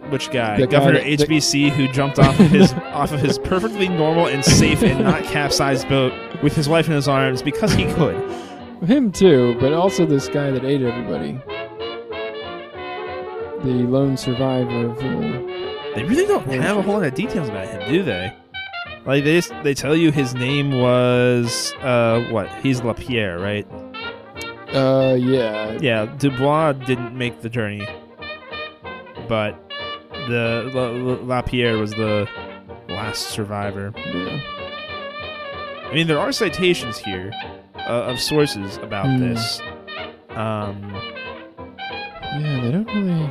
[0.10, 0.58] Which guy?
[0.60, 3.89] The guy Governor that- the- HBC who jumped off of his off of his perfectly
[3.89, 7.86] normal and safe and not capsized boat with his wife in his arms because he
[7.93, 8.15] could.
[8.84, 11.39] Him too, but also this guy that ate everybody.
[13.63, 14.97] The lone survivor of.
[14.99, 18.31] Uh, They really don't have a whole lot of details about him, do they?
[19.05, 22.49] Like they just, they tell you his name was uh what?
[22.62, 23.65] He's Lapierre, right?
[24.75, 25.77] Uh, yeah.
[25.81, 27.88] Yeah, Dubois didn't make the journey,
[29.27, 29.59] but
[30.27, 32.27] the La, La- Lapierre was the
[32.89, 33.93] last survivor.
[33.95, 34.41] yeah.
[35.89, 37.31] I mean, there are citations here
[37.75, 39.19] uh, of sources about Hmm.
[39.19, 39.61] this.
[40.31, 40.91] Um,
[42.38, 43.29] Yeah, they don't really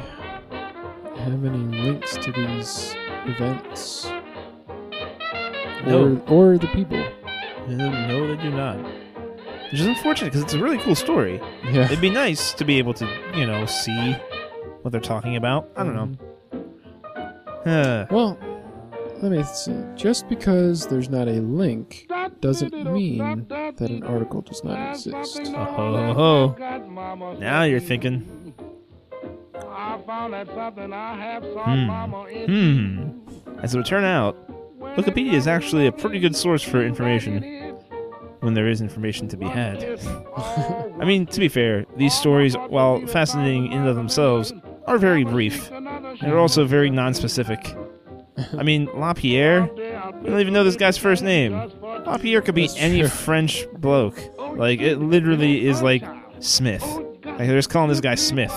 [1.18, 2.94] have any links to these
[3.26, 4.07] events.
[5.87, 6.22] No.
[6.28, 7.04] Or, or the people.
[7.68, 8.78] no, they do not.
[9.74, 11.40] Which is unfortunate because it's a really cool story.
[11.64, 11.87] Yeah.
[11.87, 14.12] It'd be nice to be able to, you know, see
[14.82, 15.68] what they're talking about.
[15.76, 16.12] I don't know.
[17.64, 18.06] Huh.
[18.08, 18.38] Well,
[19.20, 19.74] let me see.
[19.96, 22.08] Just because there's not a link
[22.38, 25.40] doesn't mean that an article does not exist.
[25.46, 27.37] Oh, ho, ho, ho.
[27.40, 28.20] Now you're thinking,
[31.66, 31.90] Hmm.
[32.46, 33.58] hmm.
[33.60, 34.37] As it would turn out,
[34.78, 37.63] Wikipedia is actually a pretty good source for information
[38.44, 39.83] when there is information to be had.
[40.37, 44.52] I mean, to be fair, these stories, while fascinating in and of themselves,
[44.87, 45.70] are very brief.
[46.20, 47.74] They're also very non-specific.
[48.59, 49.70] I mean, Lapierre,
[50.20, 51.52] we don't even know this guy's first name.
[51.80, 53.09] Lapierre could be That's any true.
[53.09, 54.20] French bloke.
[54.57, 56.04] Like, it literally is like
[56.40, 56.85] Smith.
[57.24, 58.52] Like, they're just calling this guy Smith.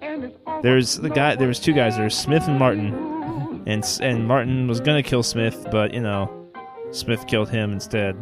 [0.62, 1.36] There's the guy.
[1.36, 1.96] There was two guys.
[1.96, 6.50] There's Smith and Martin, and and Martin was gonna kill Smith, but you know,
[6.90, 8.14] Smith killed him instead.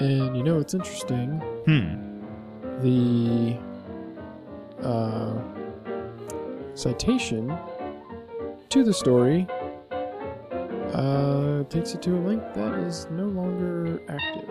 [0.00, 1.38] And you know it's interesting?
[1.66, 2.10] Hmm.
[2.80, 3.58] The
[4.82, 5.34] uh,
[6.74, 7.56] citation
[8.70, 9.46] to the story
[10.92, 14.48] uh, takes you to a link that is no longer active.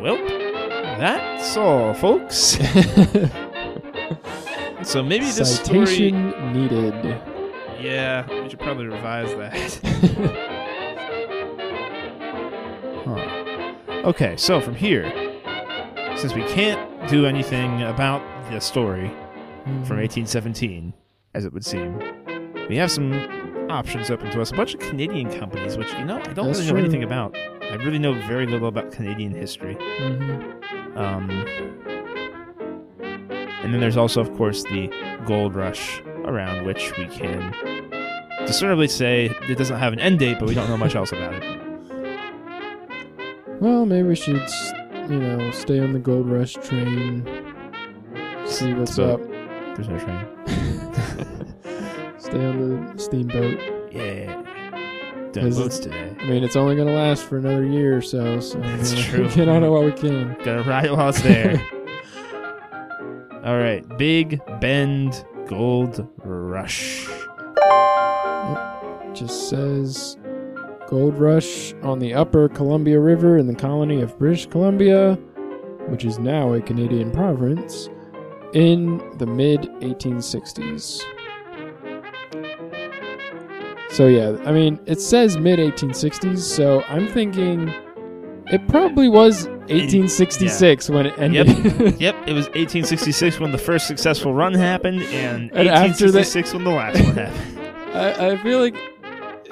[0.00, 0.16] Well,
[0.98, 2.36] that's all, folks.
[4.82, 5.86] so maybe this story.
[5.86, 6.94] citation needed.
[7.80, 10.46] Yeah, we should probably revise that.
[14.04, 15.04] Okay, so from here,
[16.16, 19.08] since we can't do anything about the story
[19.84, 20.92] from 1817,
[21.34, 21.98] as it would seem,
[22.68, 23.12] we have some
[23.70, 24.52] options open to us.
[24.52, 26.78] A bunch of Canadian companies, which you know I don't That's really know true.
[26.80, 27.36] anything about.
[27.62, 29.74] I really know very little about Canadian history.
[29.76, 30.96] Mhm.
[30.96, 31.30] Um,
[33.62, 34.90] and then there's also, of course, the
[35.26, 37.54] gold rush around which we can
[38.46, 41.34] discernibly say it doesn't have an end date, but we don't know much else about
[41.34, 41.59] it.
[43.60, 44.42] Well, maybe we should,
[45.08, 47.24] you know, stay on the gold rush train.
[48.46, 49.20] See what's So- up.
[49.76, 50.26] There's no train.
[52.18, 53.58] Stay on the steamboat.
[53.92, 54.42] Yeah.
[55.32, 56.16] Doing Is it- boats today.
[56.20, 58.40] I mean, it's only gonna last for another year or so.
[58.40, 59.28] So That's uh, true.
[59.30, 60.36] Get on it while we can.
[60.44, 61.60] Gotta ride while it's there.
[63.44, 67.06] All right, Big Bend Gold Rush.
[68.42, 70.16] It Just says
[70.90, 75.14] gold rush on the upper Columbia River in the colony of British Columbia,
[75.88, 77.88] which is now a Canadian province,
[78.52, 81.02] in the mid 1860s.
[83.90, 87.68] So, yeah, I mean, it says mid 1860s, so I'm thinking
[88.52, 91.48] it probably was 1866 when it ended.
[91.48, 96.26] Yep, yep, it was 1866 when the first successful run happened, and, And after that-
[96.26, 97.56] 1866 when the last one happened.
[97.94, 98.76] I, I feel like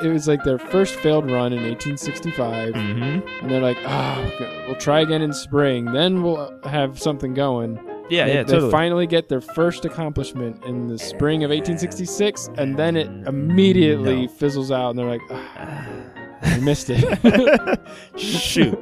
[0.02, 2.74] it was like their first failed run in 1865.
[2.74, 3.28] Mm-hmm.
[3.42, 5.87] And they're like, ah, okay, we'll try again in spring.
[5.87, 7.78] Then we'll have something going.
[8.11, 8.70] Yeah, they, yeah, they totally.
[8.72, 14.28] finally get their first accomplishment in the spring of 1866, and then it immediately No.
[14.32, 15.87] fizzles out, and they're like, "Ah,
[16.42, 17.78] "I missed it."
[18.18, 18.78] Shoot.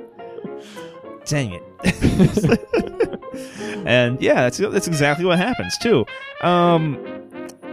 [1.25, 1.63] Dang it.
[3.87, 6.07] and yeah, that's that's exactly what happens too.
[6.43, 6.97] Um,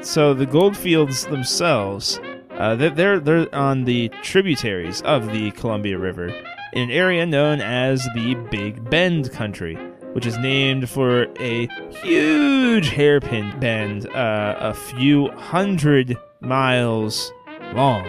[0.01, 2.19] so the Goldfields themselves,
[2.57, 6.27] uh, they're, they're on the tributaries of the Columbia River
[6.73, 9.75] in an area known as the Big Bend country,
[10.13, 11.67] which is named for a
[12.03, 17.31] huge hairpin bend, uh, a few hundred miles
[17.73, 18.05] long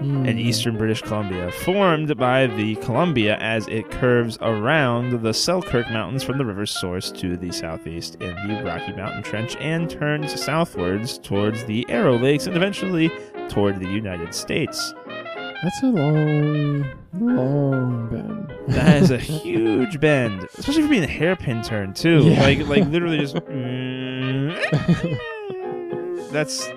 [0.00, 0.26] Hmm.
[0.26, 6.24] in eastern British Columbia, formed by the Columbia as it curves around the Selkirk Mountains
[6.24, 11.16] from the river's source to the southeast in the Rocky Mountain Trench and turns southwards
[11.18, 13.08] towards the Arrow Lakes and eventually
[13.48, 14.94] toward the United States.
[15.62, 18.52] That's a long, long bend.
[18.68, 22.20] That is a huge bend, especially for being a hairpin turn too.
[22.24, 22.42] Yeah.
[22.42, 23.34] Like, like literally just.
[26.32, 26.68] That's,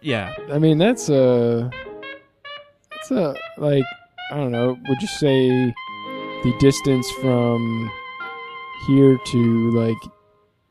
[0.00, 0.32] yeah.
[0.50, 1.70] I mean, that's a,
[2.90, 3.84] that's a like,
[4.32, 4.78] I don't know.
[4.88, 5.74] Would you say
[6.42, 7.90] the distance from
[8.86, 9.98] here to like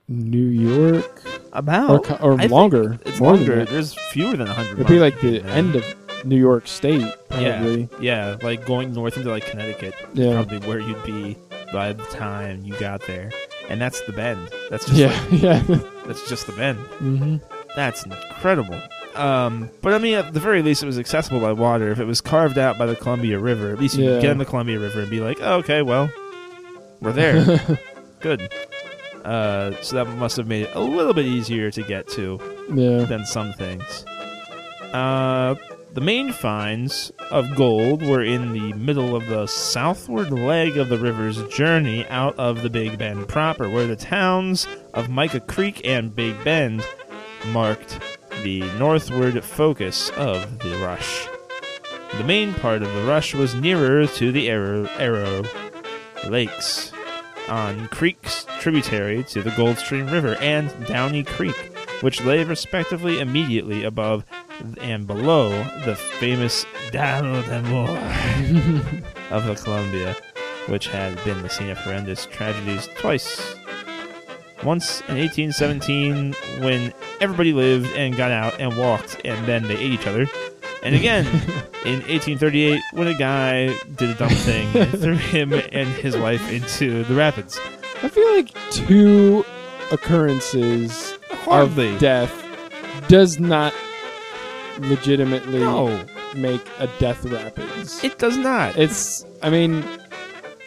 [0.08, 1.21] New York
[1.56, 3.00] About or, or longer?
[3.06, 3.56] it's more longer.
[3.56, 3.70] Than that.
[3.70, 4.74] There's fewer than hundred.
[4.74, 5.86] It'd be like the end of
[6.26, 7.60] New York State, Yeah.
[7.60, 7.89] probably.
[8.00, 10.34] Yeah, like going north into like Connecticut, Yeah.
[10.44, 11.38] probably where you'd be
[11.74, 13.32] by the time you got there,
[13.70, 14.50] and that's the bend.
[14.70, 15.80] That's just Yeah, like, yeah.
[16.06, 16.78] that's just the bend.
[16.80, 17.38] hmm
[17.76, 18.80] That's incredible.
[19.15, 21.89] Um, but I mean, at the very least, it was accessible by water.
[21.89, 24.10] If it was carved out by the Columbia River, at least you Yeah.
[24.15, 26.10] could get in the Columbia River and be like, oh, okay, well,
[27.02, 27.80] we're there.
[28.20, 28.52] Good.
[29.25, 32.39] Uh, so that must have made it a little bit easier to get to
[32.73, 32.99] yeah.
[33.05, 34.05] than some things.
[34.93, 35.55] Uh,
[35.93, 40.97] the main finds of gold were in the middle of the southward leg of the
[40.97, 46.15] river's journey out of the Big Bend proper, where the towns of Mica Creek and
[46.15, 46.85] Big Bend
[47.47, 47.99] marked
[48.43, 51.27] the northward focus of the rush.
[52.17, 55.43] The main part of the rush was nearer to the Arrow, Arrow
[56.27, 56.91] Lakes,
[57.49, 61.55] on creeks tributary to the Gold Stream River and Downey Creek,
[62.01, 64.23] which lay respectively immediately above
[64.81, 65.49] and below
[65.86, 70.15] the famous Dalles des Morts of the Columbia,
[70.67, 73.55] which had been the scene of horrendous tragedies twice.
[74.63, 79.91] Once in 1817, when everybody lived and got out and walked, and then they ate
[79.91, 80.27] each other.
[80.86, 81.26] And again,
[81.84, 86.50] in 1838, when a guy did a dumb thing and threw him and his wife
[86.52, 87.60] into the rapids.
[88.04, 89.43] I feel like two
[89.91, 91.93] occurrences Hardly.
[91.95, 92.32] of death
[93.08, 93.74] does not
[94.80, 98.04] legitimately No, make a death rapids.
[98.04, 98.78] it does not.
[98.78, 99.84] it's, I mean,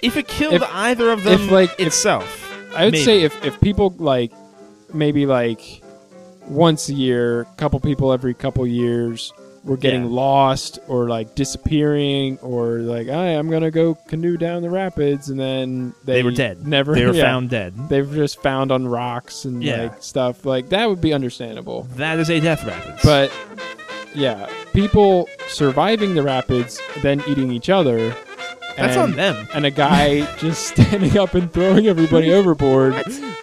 [0.03, 3.05] If it killed If- either of them if, like, if- itself, I would Maybe.
[3.05, 4.31] say if, if people like
[4.95, 5.83] maybe like
[6.47, 9.33] once a year, a couple people every couple years
[9.69, 10.11] were getting Yeah.
[10.11, 15.39] lost or like disappearing or like, hey, I'm gonna go canoe down the rapids and
[15.39, 16.67] then they, They were dead.
[16.67, 17.23] Never they were yeah.
[17.23, 17.75] found dead.
[17.89, 19.83] They were just found on rocks and Yeah.
[19.85, 21.83] like stuff like that would be understandable.
[21.97, 23.01] That is a death rapids.
[23.05, 23.31] But
[24.15, 28.15] yeah, people surviving the rapids then eating each other.
[28.79, 29.47] that's and, on them.
[29.55, 32.95] And a guy just standing up and throwing everybody overboard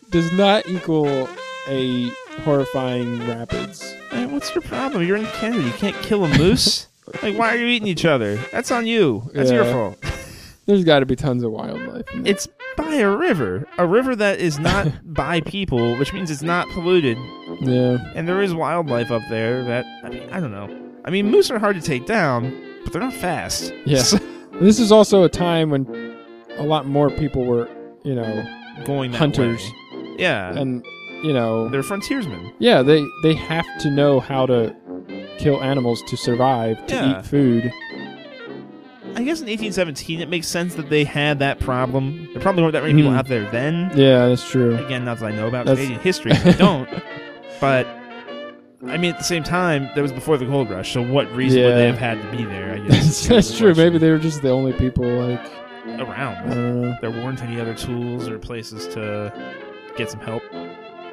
[0.10, 1.30] does not equal
[1.68, 2.10] a
[2.44, 3.82] horrifying rapids.
[4.12, 5.04] Hey, what's your problem?
[5.06, 5.64] You're in Canada.
[5.64, 6.88] You can't kill a moose.
[7.24, 8.36] like, why are you eating each other?
[8.52, 9.30] That's on you.
[9.34, 9.98] That's your fault.
[10.66, 12.06] There's got to be tons of wildlife.
[12.14, 12.32] In there.
[12.34, 16.68] It's by a river, a river that is not by people, which means it's not
[16.70, 17.18] polluted,
[17.62, 19.64] yeah, and there is wildlife up there.
[19.64, 20.68] That I mean, I don't know.
[21.06, 22.52] I mean, moose are hard to take down,
[22.84, 23.74] but they're not fast.
[23.86, 24.00] yeah.
[24.00, 24.18] So-
[24.60, 25.86] this is also a time when
[26.58, 27.68] a lot more people were,
[28.04, 28.44] you know,
[28.86, 29.62] going that Hunters.
[29.94, 30.16] way.
[30.18, 30.84] Yeah, and
[31.26, 32.54] you know, they're frontiersmen.
[32.60, 34.76] yeah, they they have to know how to
[35.38, 37.20] kill animals to survive, to Yeah.
[37.20, 37.72] eat food.
[39.18, 42.28] I guess in 1817, it makes sense that they had that problem.
[42.34, 43.18] There probably weren't that many people Mhm.
[43.18, 43.90] out there then.
[43.96, 44.76] Yeah, that's true.
[44.78, 46.90] Again, not that I know about That's- Canadian history, I don't.
[47.62, 47.88] But
[48.86, 50.92] I mean, at the same time, that was before the gold rush.
[50.92, 51.96] So what reason would they Yeah.
[51.96, 52.74] have had to be there?
[52.74, 53.74] I guess that's, is that's true.
[53.74, 55.42] Maybe they were just the only people like
[55.98, 56.50] around.
[56.50, 56.98] don't.
[57.02, 59.32] There weren't any other tools or places to
[59.96, 60.44] get some help.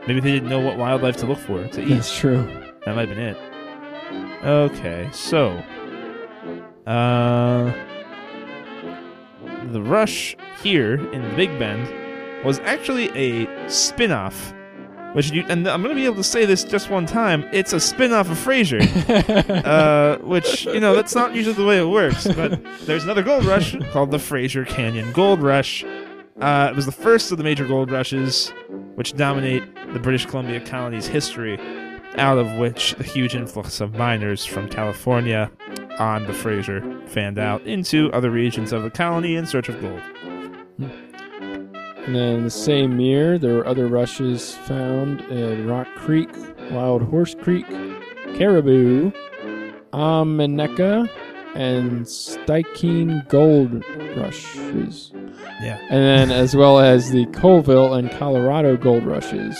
[0.07, 1.89] Maybe they didn't know what wildlife to look for to eat.
[1.89, 2.43] That's true.
[2.85, 3.37] That might have been it.
[4.45, 5.63] Okay, so
[6.87, 7.73] uh
[9.71, 14.53] the rush here in the Big Bend was actually a spin-off.
[15.13, 17.45] Which you and I'm gonna be able to say this just one time.
[17.53, 18.81] It's a spin-off of Frasier.
[19.65, 22.27] uh, which you know that's not usually the way it works.
[22.27, 25.85] But there's another gold rush called the Fraser Canyon Gold Rush.
[26.41, 28.53] Uh, it was the first of the major gold rushes
[28.95, 29.63] which dominate
[29.93, 31.59] the British Columbia colony's history,
[32.17, 35.51] out of which the huge influx of miners from California
[35.99, 40.01] on the Fraser fanned out into other regions of the colony in search of gold.
[40.79, 46.31] And then the same year, there were other rushes found at Rock Creek,
[46.71, 47.67] Wild Horse Creek,
[48.35, 49.13] Cariboo,
[49.93, 51.09] Omineca,
[51.55, 53.85] and Stikine Gold
[54.17, 55.13] Rushes.
[55.61, 55.79] Yeah.
[55.91, 59.59] And then as well as the Colville and Colorado Gold Rushes.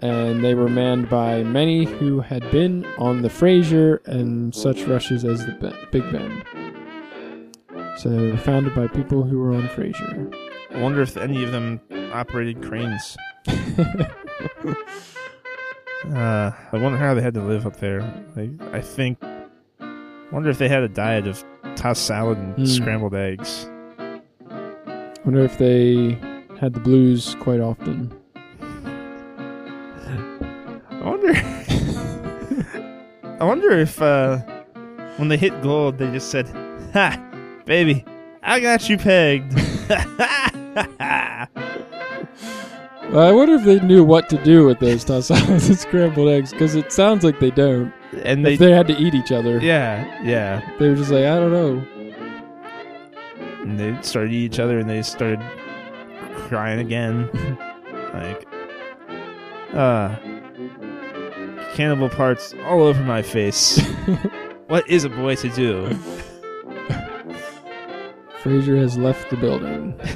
[0.00, 5.24] And they were manned by many who had been on the Fraser and such rushes
[5.24, 5.52] as the
[5.90, 6.44] Big Bend.
[7.98, 10.30] So they were founded by people who were on Fraser.
[10.70, 11.80] I wonder if any of them
[12.12, 13.16] operated cranes.
[16.14, 18.00] Uh, I wonder how they had to live up there.
[18.36, 19.18] Like, I think.
[20.32, 21.42] Wonder if they had a diet of
[21.76, 22.64] tossed salad and Hmm.
[22.66, 23.68] scrambled eggs.
[25.24, 26.18] Wonder if they
[26.60, 28.12] had the blues quite often.
[30.90, 31.32] I wonder.
[33.40, 34.38] I wonder if uh,
[35.16, 36.48] when they hit gold, they just said,
[36.94, 37.20] "Ha,
[37.64, 38.04] baby,
[38.42, 39.52] I got you pegged."
[39.88, 41.48] I
[43.32, 46.74] wonder if they knew what to do with those tossed salads and scrambled eggs, because
[46.74, 47.92] it sounds like they don't.
[48.24, 50.68] And they, if they had to eat each other, yeah, yeah.
[50.78, 51.86] they were just like, I don't know.
[53.62, 55.40] And they started eating each other, and they started
[56.48, 57.28] crying again.
[58.14, 58.46] like,
[59.74, 60.16] uh,
[61.74, 63.78] cannibal parts all over my face.
[64.68, 65.94] what is a boy to do?
[68.42, 69.98] Fraser has left the building.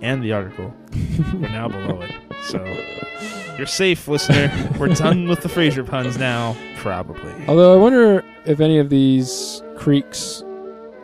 [0.00, 0.74] And the article.
[1.34, 2.10] We're now below it.
[2.42, 2.58] So
[3.56, 4.50] you're safe, listener.
[4.78, 6.56] We're done with the Fraser puns now.
[6.76, 7.32] Probably.
[7.46, 10.42] Although I wonder if any of these creeks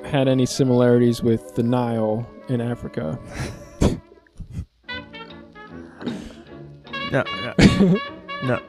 [0.04, 3.18] had any similarities with the Nile in Africa.
[7.10, 7.98] No, no,
[8.44, 8.60] no,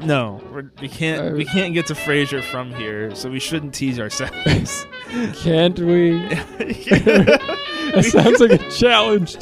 [0.00, 0.40] no.
[0.50, 1.36] We're, we can't.
[1.36, 4.86] We uh, can't get to Fraser from here, so we shouldn't tease ourselves.
[5.34, 6.18] Can't we?
[7.96, 9.36] That sounds like a challenge.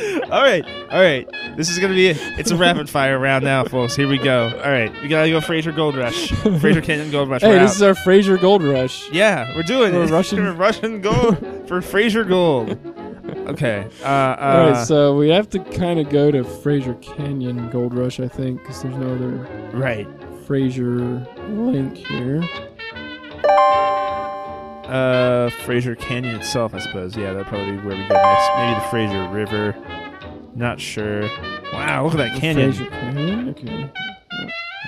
[0.30, 1.28] all right, all right.
[1.56, 2.18] This is gonna be it.
[2.38, 3.94] It's a rapid fire round now, folks.
[3.96, 4.48] Here we go.
[4.48, 6.30] All right, we gotta go Fraser Gold Rush.
[6.60, 7.42] Fraser Canyon Gold Rush.
[7.42, 9.10] Hey, this is our Fraser Gold Rush.
[9.10, 10.10] Yeah, we're doing We're it.
[10.10, 12.78] Russian- We're Russian gold for Fraser Gold.
[13.48, 13.86] Okay.
[14.02, 17.94] Uh, uh, All right, so we have to kind of go to Fraser Canyon Gold
[17.94, 19.30] Rush, I think, because there's no other
[19.76, 20.06] right.
[20.46, 20.96] Fraser
[21.48, 22.42] link here.
[24.90, 27.16] Uh, Fraser Canyon itself, I suppose.
[27.16, 28.50] Yeah, that'd probably be where we go next.
[28.56, 29.76] Maybe the Fraser River.
[30.56, 31.22] Not sure.
[31.72, 32.72] Wow, look at that canyon.
[32.72, 33.48] Fraser Canyon.
[33.50, 33.90] Okay.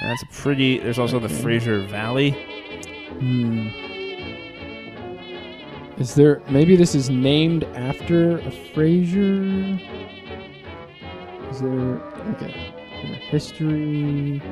[0.02, 0.78] That's a pretty.
[0.78, 1.40] There's also the Okay.
[1.42, 2.30] Fraser Valley.
[3.20, 3.68] Hmm.
[6.00, 9.78] Is there maybe this is named after a Fraser?
[11.50, 12.00] Is there
[12.32, 12.74] okay?
[13.30, 14.42] History.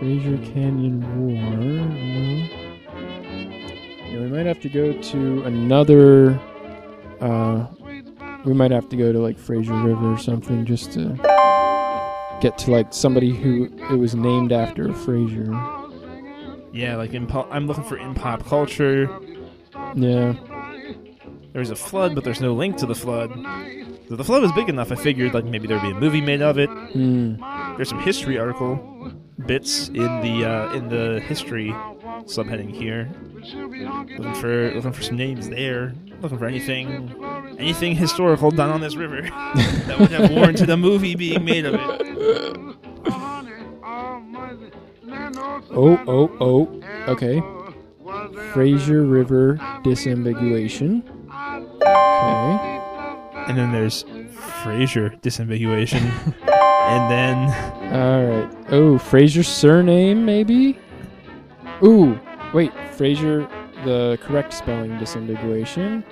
[0.00, 1.40] Fraser Canyon War.
[1.86, 2.61] No.
[4.12, 6.38] Yeah, we might have to go to another.
[7.18, 7.66] Uh,
[8.44, 11.16] we might have to go to like Fraser River or something just to
[12.42, 15.50] get to like somebody who it was named after Fraser.
[16.74, 19.08] Yeah, like in pop, I'm looking for in pop culture.
[19.94, 20.34] Yeah.
[21.54, 23.32] There's a flood, but there's no link to the flood.
[24.10, 24.92] So the flood was big enough.
[24.92, 26.68] I figured like maybe there'd be a movie made of it.
[26.68, 27.36] Hmm.
[27.76, 28.76] There's some history article
[29.46, 31.68] bits in the uh, in the history
[32.24, 33.10] subheading here.
[33.34, 35.94] Looking for looking for some names there.
[36.20, 37.14] Looking for anything
[37.58, 39.22] anything historical done on this river
[39.86, 42.12] that would have warranted a movie being made of it.
[45.74, 46.82] Oh, oh, oh.
[47.08, 47.42] Okay.
[48.52, 51.02] Fraser River disambiguation.
[51.82, 53.48] Okay.
[53.48, 54.04] And then there's
[54.62, 56.34] Fraser disambiguation.
[56.92, 57.36] and then
[57.92, 58.48] All right.
[58.70, 60.78] Oh, Fraser surname maybe?
[61.82, 62.18] Ooh,
[62.54, 62.72] wait.
[62.92, 63.48] Fraser
[63.84, 66.04] the correct spelling disambiguation.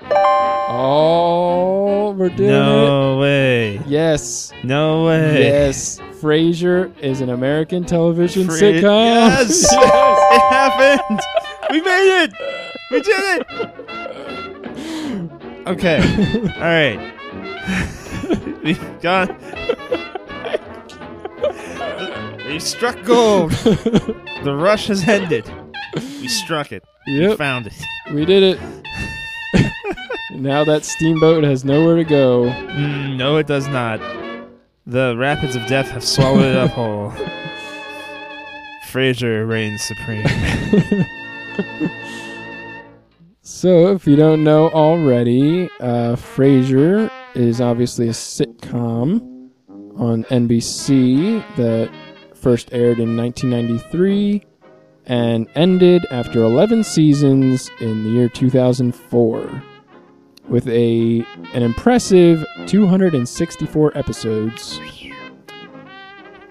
[0.73, 2.53] Oh, we're doing it.
[2.53, 3.79] no way.
[3.87, 4.51] Yes.
[4.63, 5.43] No way.
[5.43, 5.99] Yes.
[6.19, 8.81] Frasier is an American television Fra- sitcom.
[9.39, 9.73] Yes!
[9.73, 11.19] It happened!
[11.71, 12.33] We made it!
[12.91, 13.47] We did it!
[15.67, 15.99] Okay.
[16.57, 16.99] Alright.
[18.63, 19.29] We've gone.
[22.51, 23.51] We struck gold.
[24.43, 25.49] The rush has ended.
[25.95, 26.83] We struck it.
[27.05, 27.37] We yep.
[27.37, 27.79] found it.
[28.11, 28.59] We did it.
[30.31, 32.45] now that steamboat has nowhere to go.
[32.45, 33.99] Mm, no, it does not.
[34.87, 37.13] The rapids of death have swallowed it up whole.
[38.89, 40.25] Fraser reigns supreme.
[43.43, 49.21] So, if you don't know already, uh, Frasier is obviously a sitcom
[49.97, 51.91] on NBC that
[52.41, 54.43] first aired in 1993
[55.05, 59.63] and ended after 11 seasons in the year 2004
[60.47, 64.79] with a an impressive 264 episodes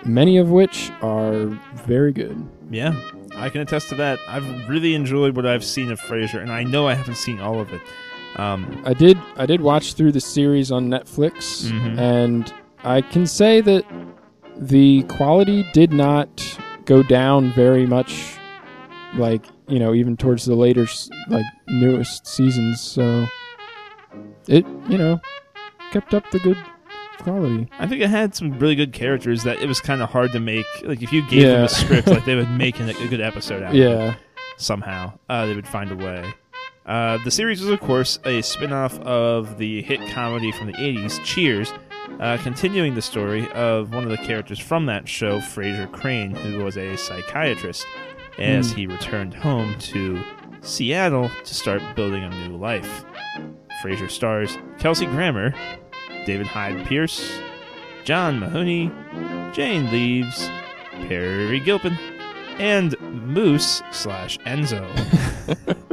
[0.05, 1.47] many of which are
[1.86, 2.95] very good Yeah,
[3.36, 4.18] I can attest to that.
[4.28, 7.59] I've really enjoyed what I've seen of Frasier, and I know I haven't seen all
[7.61, 7.80] of it.
[8.36, 11.99] Um, I did I did watch through the series on Netflix Mhm.
[11.99, 13.84] and I can say that
[14.61, 18.37] the quality did not go down very much
[19.17, 20.87] like, you know, even towards the later
[21.29, 23.27] like newest seasons, so
[24.47, 25.21] it, you know,
[25.93, 26.59] kept up the good
[27.19, 27.69] quality.
[27.79, 30.41] I think it had some really good characters that it was kind of hard to
[30.41, 30.67] make.
[30.83, 33.63] Like if you gave them a script, like they would make a, a good episode
[33.63, 33.79] out of it.
[33.79, 34.15] Yeah.
[34.57, 35.19] somehow.
[35.29, 36.25] Uh, they would find a way.
[36.87, 40.73] Uh, the series was, of course, a spin off of the hit comedy from the
[40.73, 41.73] 80s, Cheers,
[42.19, 46.65] uh, continuing the story of one of the characters from that show, Frasier Crane, who
[46.65, 47.87] was a psychiatrist,
[48.39, 48.77] as Hmm.
[48.79, 50.21] he returned home to
[50.63, 53.05] Seattle to start building a new life.
[53.83, 55.55] Frasier stars Kelsey Grammer,
[56.27, 57.41] David Hyde Pierce,
[58.05, 58.91] John Mahoney,
[59.53, 60.51] Jane Leeves,
[61.09, 61.97] Peri Gilpin,
[62.59, 64.85] and Moose slash Enzo.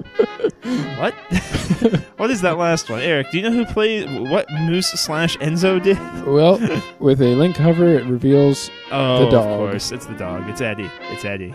[1.00, 1.14] what?
[2.18, 3.32] what is that last one, Eric?
[3.32, 5.98] Do you know who played what Moose slash Enzo did?
[6.26, 6.60] Well,
[7.00, 9.48] with a link hover, it reveals Oh, The dog.
[9.48, 10.50] of course, it's the dog.
[10.50, 10.90] It's Eddie.
[11.12, 11.54] It's Eddie.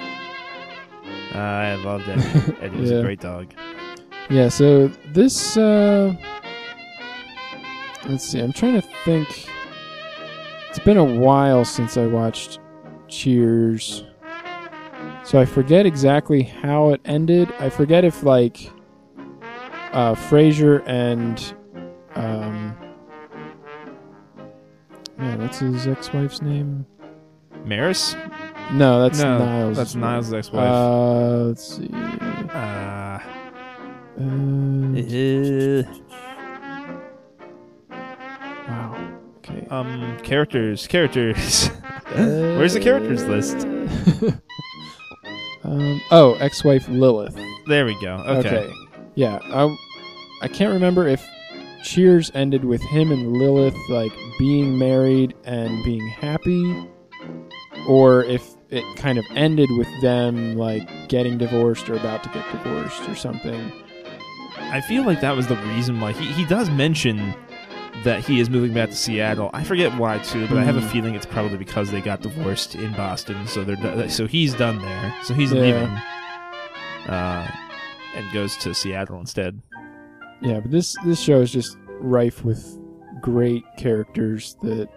[1.35, 2.57] Uh, I loved Eddie.
[2.61, 2.99] Eddie was Yeah.
[2.99, 3.53] a great dog.
[4.31, 6.15] Yeah, so this uh
[8.09, 9.29] let's see, I'm trying to think
[10.71, 12.59] it's been a while since I watched
[13.09, 14.05] Cheers.
[15.25, 17.53] So I forget exactly how it ended.
[17.61, 18.71] I forget if like
[19.93, 21.55] uh Frasier and
[22.15, 22.77] um
[25.19, 26.85] Yeah, what's his ex-wife's name?
[27.65, 28.17] Maris?
[28.73, 29.77] No, that's no, Niles.
[29.77, 30.69] That's Niles' ex-wife.
[30.69, 31.89] Uh, let's see.
[31.93, 33.19] Uh,
[34.19, 34.93] Uh,
[38.69, 39.19] wow.
[39.39, 39.67] Okay.
[39.71, 41.69] um, characters, characters.
[42.15, 43.57] Where's the characters list?
[45.65, 47.37] um, oh, ex-wife Lilith.
[47.69, 48.17] There we go.
[48.17, 48.71] Okay.
[49.15, 49.39] Yeah.
[49.45, 49.77] I,
[50.43, 51.25] I can't remember if
[51.85, 56.87] Cheers ended with him and Lilith like being married and being happy,
[57.89, 62.45] or if it kind of ended with them like getting divorced or about to get
[62.53, 63.73] divorced or something.
[64.59, 67.35] I feel like that was the reason why he, he does mention
[68.05, 69.51] that he is moving back to Seattle.
[69.53, 70.89] I forget why too, but I have a Hmm.
[70.89, 75.15] feeling it's probably because they got divorced in Boston, so they're so he's done there,
[75.25, 75.61] so he's Yeah.
[75.61, 75.91] leaving,
[77.13, 77.51] uh,
[78.15, 79.61] and goes to Seattle instead.
[80.41, 82.79] Yeah, but this this show is just rife with
[83.21, 84.89] great characters that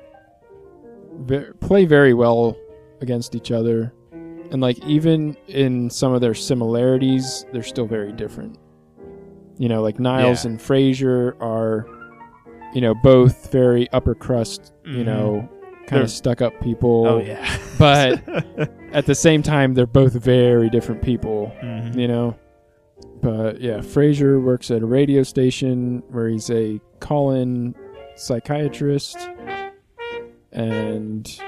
[1.19, 2.55] ve- play very well
[3.01, 8.57] against each other, and like even in some of their similarities, they're still very different.
[9.57, 10.51] You know, like Niles Yeah.
[10.51, 11.85] and Frasier are,
[12.73, 14.73] you know, both very upper crust.
[14.83, 15.05] You Mhm.
[15.05, 15.49] know,
[15.87, 17.05] kind of stuck up people.
[17.07, 18.21] Oh yeah, But
[18.93, 21.95] at the same time, they're both very different people Mhm.
[21.97, 22.35] you know.
[23.21, 27.75] But yeah, Frasier works at a radio station where he's a call-in
[28.15, 29.17] psychiatrist,
[30.51, 31.41] and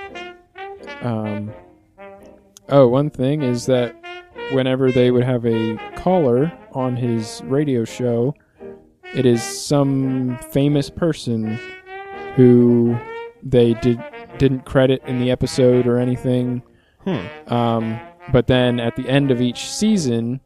[1.02, 1.52] um,
[2.70, 3.96] oh, one thing is that
[4.52, 8.34] whenever they would have a caller on his radio show,
[9.14, 11.60] it is some famous person
[12.36, 12.98] who
[13.44, 14.02] they did
[14.38, 16.62] didn't credit in the episode or anything.
[17.04, 17.54] Hmm.
[17.54, 18.00] Um,
[18.32, 20.42] but then at the end of each season,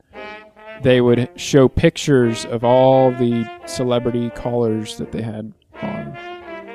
[0.84, 6.18] they would show pictures of all the celebrity callers that they had on.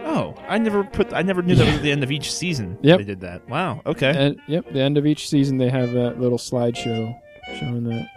[0.05, 1.13] Oh, I never put.
[1.13, 2.79] I never knew that was at the end of each season.
[2.83, 2.99] Yep.
[2.99, 3.49] they did that.
[3.49, 3.83] Wow.
[3.85, 4.13] Okay.
[4.17, 7.19] And yep, the end of each season they have that little slideshow
[7.59, 8.09] showing that.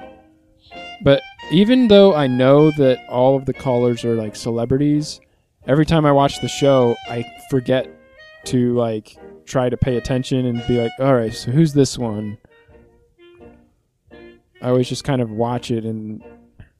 [1.03, 1.21] But
[1.51, 5.19] even though I know that all of the callers are like celebrities,
[5.67, 7.87] every time I watch the show, I forget
[8.45, 12.37] to like try to pay attention and be like, "All right, so who's this one?"
[14.61, 16.23] I always just kind of watch it and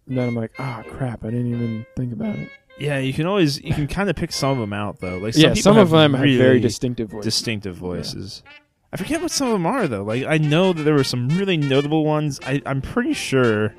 [0.08, 2.50] then I'm like, "Ah, crap, I didn't even think about it."
[2.80, 5.18] yeah, you can always you can kind of pick some of them out though.
[5.18, 7.26] Like some yeah, some of them have very distinctive voices.
[7.26, 8.44] distinctive voices.
[8.92, 10.04] I forget what some of them are though.
[10.04, 12.40] Like I know that there were some really notable ones.
[12.46, 13.76] I, I'm pretty sure.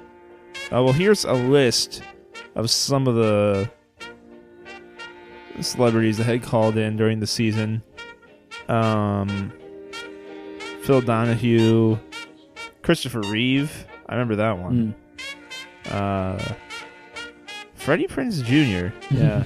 [0.72, 2.02] Uh, well, here's a list
[2.54, 3.70] of some of the
[5.60, 7.82] celebrities that had called in during the season.
[8.68, 9.52] Um,
[10.82, 11.98] Phil Donahue,
[12.82, 13.86] Christopher Reeve.
[14.10, 14.94] I remember that one.
[15.86, 15.90] Mm.
[15.90, 16.54] Uh,
[17.76, 18.94] Freddie Prinze Jr.
[19.16, 19.44] Yeah.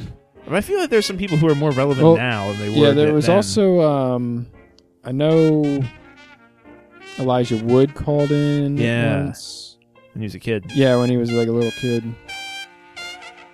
[0.50, 2.86] I feel like there's some people who are more relevant Well, now than they were.
[2.88, 3.36] Yeah, there was then.
[3.36, 4.46] also um,
[5.04, 5.82] I know
[7.18, 9.24] Elijah Wood called in Yeah.
[9.24, 9.76] once.
[10.12, 10.66] when he was a kid.
[10.74, 12.04] Yeah, when he was like a little kid.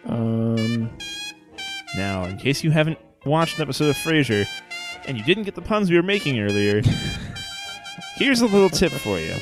[0.07, 0.91] Um,
[1.97, 4.47] Now, in case you haven't watched an episode of Frasier
[5.07, 6.83] and you didn't get the puns we were making earlier,
[8.17, 9.35] here's a little tip for you.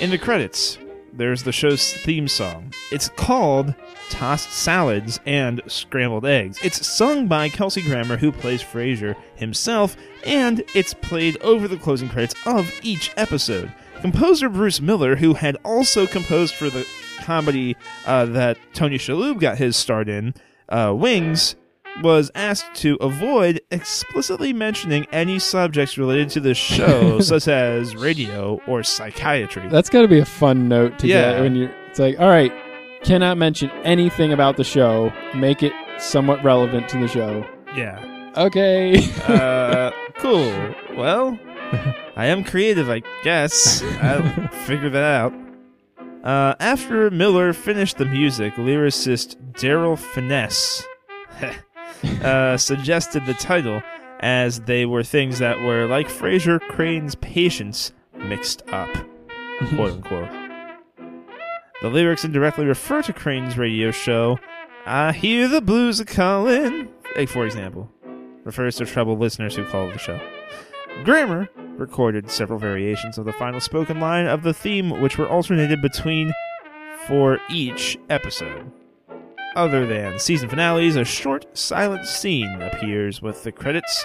[0.00, 0.78] In the credits,
[1.12, 2.72] there's the show's theme song.
[2.92, 3.74] It's called
[4.10, 6.60] Tossed Salads and Scrambled Eggs.
[6.62, 12.08] It's sung by Kelsey Grammer, who plays Frasier himself, and it's played over the closing
[12.08, 13.72] credits of each episode.
[14.00, 16.86] Composer Bruce Miller, who had also composed for the
[17.22, 17.76] comedy
[18.06, 20.32] uh, that Tony Shalhoub got his start in,
[20.68, 21.56] uh, Wings,
[22.02, 28.60] was asked to avoid explicitly mentioning any subjects related to the show, such as radio
[28.66, 29.68] or psychiatry.
[29.68, 31.32] that's got to be a fun note to Yeah.
[31.32, 31.70] get when you're.
[31.88, 32.52] It's like, all right,
[33.02, 35.12] cannot mention anything about the show.
[35.34, 37.44] Make it somewhat relevant to the show.
[37.74, 38.32] Yeah.
[38.36, 38.96] Okay.
[39.26, 40.74] Uh, cool.
[40.96, 41.38] Well,
[42.16, 43.82] I am creative, I guess.
[44.00, 45.32] I'll figure that out.
[46.24, 50.84] Uh, after Miller finished the music, lyricist Darryl Phinnessee
[52.22, 53.82] uh, suggested the title
[54.20, 58.88] as they were things that were like Frasier Crane's patients mixed up,
[59.74, 60.30] quote unquote.
[61.80, 64.38] The lyrics indirectly refer to Crane's radio show,
[64.84, 67.90] I Hear the Blues a Callin', like for example,
[68.44, 70.20] refers to troubled listeners who call the show.
[71.04, 75.80] Grammer recorded several variations of the final spoken line of the theme, which were alternated
[75.80, 76.32] between
[77.06, 78.72] for each episode.
[79.56, 84.04] Other than season finales, a short silent scene appears with the credits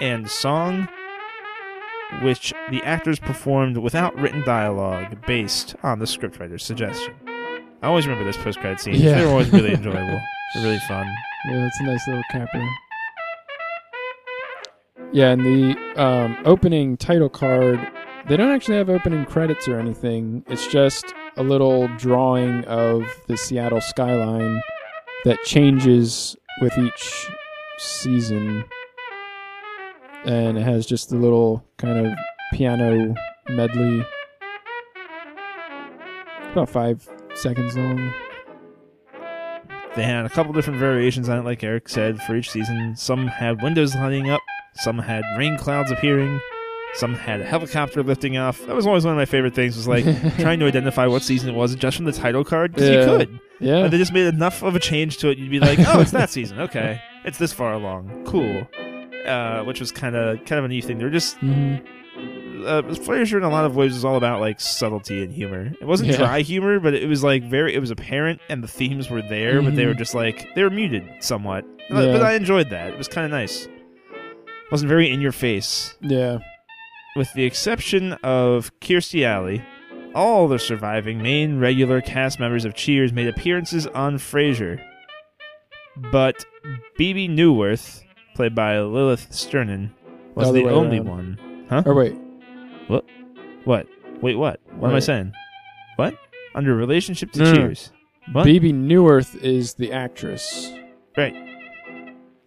[0.00, 0.88] and song,
[2.22, 7.14] which the actors performed without written dialogue based on the scriptwriter's suggestion.
[7.82, 9.00] I always remember those post credit scenes.
[9.00, 9.18] Yeah.
[9.18, 10.20] They were always really enjoyable.
[10.54, 11.06] They're really fun.
[11.48, 12.64] Yeah, that's a nice little capper.
[15.12, 17.80] Yeah, and the um, opening title card,
[18.28, 20.44] they don't actually have opening credits or anything.
[20.46, 24.62] It's just a little drawing of the Seattle skyline
[25.24, 27.30] that changes with each
[27.78, 28.64] season.
[30.24, 32.12] And it has just a little kind of
[32.52, 33.14] piano
[33.48, 34.04] medley.
[36.52, 38.12] About five seconds long.
[39.94, 42.96] They had a couple different variations on it, like Eric said, for each season.
[42.96, 44.40] Some had windows lighting up,
[44.74, 46.40] some had rain clouds appearing,
[46.94, 48.64] some had a helicopter lifting off.
[48.66, 50.04] That was always one of my favorite things, was like
[50.38, 53.00] trying to identify what season it was just from the title card, because Yeah.
[53.00, 53.40] you could.
[53.60, 53.82] Yeah.
[53.82, 56.10] But they just made enough of a change to it, you'd be like, oh, it's
[56.10, 56.60] that season.
[56.60, 57.00] Okay.
[57.24, 58.24] It's this far along.
[58.26, 58.66] Cool.
[59.26, 60.98] Uh, which was kind of kind of a neat thing.
[60.98, 61.76] They were just hmm
[62.66, 65.72] uh, Frasier in a lot of ways was all about like subtlety and humor.
[65.80, 66.16] It wasn't Yeah.
[66.18, 67.74] dry humor, but it was like very.
[67.74, 70.70] It was apparent, and the themes were there, but they were just like they were
[70.70, 71.64] muted somewhat.
[71.90, 71.96] Yeah.
[72.12, 72.90] But I enjoyed that.
[72.92, 73.66] It was kind of nice.
[74.70, 76.38] wasn't very in your face, Yeah.
[77.16, 79.62] With the exception of Kirstie Alley.
[80.14, 84.78] All the surviving main regular cast members of Cheers made appearances on Frasier,
[86.10, 86.44] but
[86.98, 88.02] Bebe Neuwirth,
[88.34, 89.90] played by Lilith Sternin,
[90.34, 91.08] was Other the only around.
[91.08, 91.66] one.
[91.70, 91.82] Huh?
[91.86, 92.14] Or wait.
[92.88, 93.06] What?
[93.64, 93.86] What?
[94.20, 94.60] Wait, what?
[94.76, 95.32] What am I saying?
[95.96, 96.14] What?
[96.54, 97.56] Under relationship to No, no, no.
[97.68, 97.92] Cheers.
[98.32, 98.44] What?
[98.44, 100.70] Bebe Neuwirth is the actress.
[101.16, 101.34] right.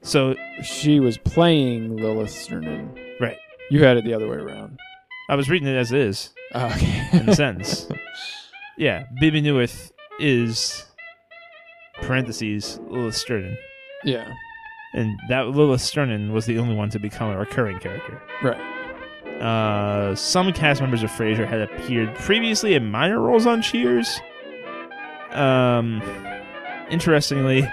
[0.03, 2.91] So She was playing Lilith Sternin.
[3.69, 4.79] You had it the other way around.
[5.29, 7.07] I was reading it as is Oh, okay.
[7.13, 7.87] in a sentence.
[8.77, 10.85] yeah, Bebe Neuwirth is
[12.01, 13.57] parentheses Lilith Sternin,
[14.03, 14.31] yeah.
[14.93, 18.21] and that Lilith Sternin was the only one to become a recurring character.
[18.43, 18.61] Right.
[19.41, 24.19] Uh, some cast members of Frasier had appeared previously in minor roles on Cheers.
[25.31, 26.01] Um,
[26.89, 27.67] interestingly,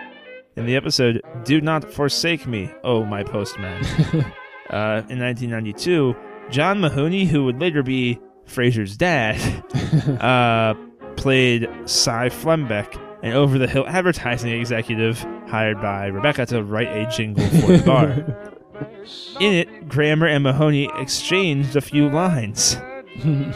[0.57, 3.85] in the episode "Do Not Forsake Me, Oh My Postman,"
[4.71, 6.15] uh, in 1992,
[6.51, 9.39] John Mahoney, who would later be Frasier's dad,
[10.21, 10.75] uh,
[11.17, 17.77] played Cy Flembeck, an over-the-hill advertising executive hired by Rebecca to write a jingle for
[17.77, 18.11] the bar.
[19.41, 22.77] In it, Grammer and Mahoney exchanged a few lines.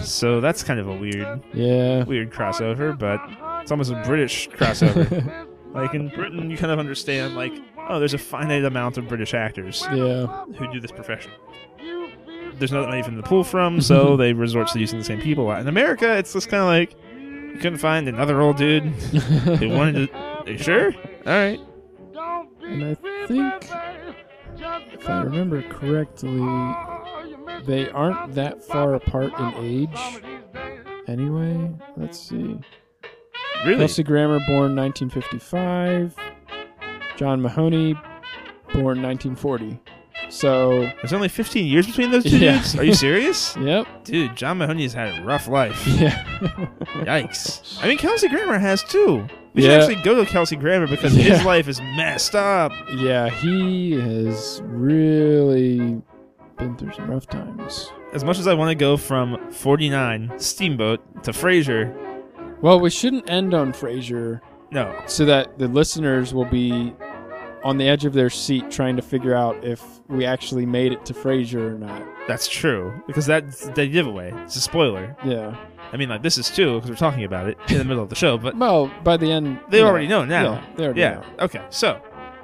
[0.03, 2.05] So that's kind of a weird, yeah.
[2.05, 3.19] weird crossover, but
[3.63, 5.47] it's almost a British crossover.
[5.73, 7.55] like in Britain, you kind of understand, like,
[7.89, 10.26] oh, there's a finite amount of British actors yeah.
[10.57, 11.32] who do this profession.
[12.59, 15.51] There's not many from to pull from, so they resort to using the same people.
[15.53, 20.09] In America, it's just kind of like you couldn't find another old dude who wanted
[20.09, 20.16] to.
[20.16, 20.95] Are you sure?
[20.95, 21.61] All right.
[22.62, 22.95] and I
[23.26, 23.68] think,
[24.93, 26.41] if I remember correctly,
[27.66, 30.22] they aren't that far apart in age.
[31.09, 32.59] Anyway, let's see.
[33.64, 33.78] Really?
[33.78, 36.14] Kelsey Grammer, born 1955.
[37.17, 37.95] John Mahoney,
[38.73, 39.79] born 1940.
[40.29, 42.57] So, There's only 15 years between those two Yeah.
[42.57, 42.77] dudes.
[42.77, 43.57] Are you serious?
[43.61, 43.87] yep.
[44.05, 45.87] Dude, John Mahoney's had a rough life.
[45.87, 46.25] Yeah.
[47.05, 47.79] Yikes.
[47.83, 49.27] I mean, Kelsey Grammer has too.
[49.55, 51.37] We should actually go to Kelsey Grammer because Yeah.
[51.37, 52.73] his life is messed up.
[52.97, 56.01] yeah, he has really
[56.59, 57.91] been through some rough times.
[58.12, 61.95] As much as I want to go from 49 Steamboat to Frasier,
[62.62, 64.41] Well, we shouldn't end on Frasier
[64.73, 64.95] no.
[65.07, 66.93] so that the listeners will be
[67.67, 71.05] on the edge of their seat trying to figure out if we actually made it
[71.07, 72.01] to Frasier or not.
[72.29, 74.33] That's true because that's the giveaway.
[74.45, 75.17] It's a spoiler.
[75.25, 75.57] Yeah.
[75.93, 78.09] I mean, like this is too because we're talking about it in the middle of
[78.09, 80.45] the show, but Well, by the end, they you already know now.
[80.55, 81.14] Yeah, they already Yeah.
[81.14, 81.25] know.
[81.41, 81.62] Okay.
[81.71, 81.95] So,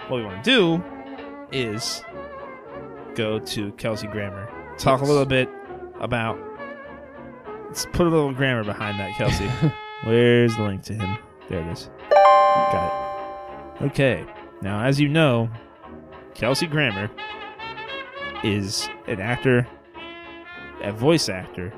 [0.09, 0.83] what we want to do
[1.53, 2.03] is
[3.14, 4.49] go to Kelsey Grammer,
[4.79, 5.49] talk a little bit
[6.01, 6.39] about.
[7.66, 9.47] Let's put a little grammar behind that, Kelsey.
[10.05, 11.16] Where's the link to him?
[11.49, 11.91] There it is.
[12.11, 13.85] Got it.
[13.87, 14.25] Okay.
[14.63, 15.51] Now, as you know,
[16.35, 17.11] Kelsey Grammer
[18.45, 19.67] is an actor,
[20.83, 21.73] a voice actor,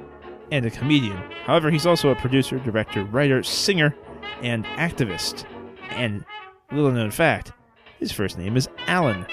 [0.53, 1.16] and a comedian.
[1.45, 3.95] However, he's also a producer, director, writer, singer,
[4.43, 5.47] and activist.
[5.91, 6.26] And
[6.72, 7.53] little known fact,
[7.99, 9.24] his first name is Alan.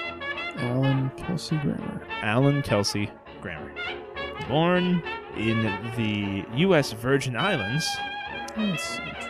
[0.56, 2.08] Alan Kelsey Grammer.
[2.22, 3.74] Alan Kelsey Grammer.
[4.48, 5.04] Born
[5.36, 5.64] in
[5.98, 6.94] the U.S.
[6.94, 7.86] Virgin Islands,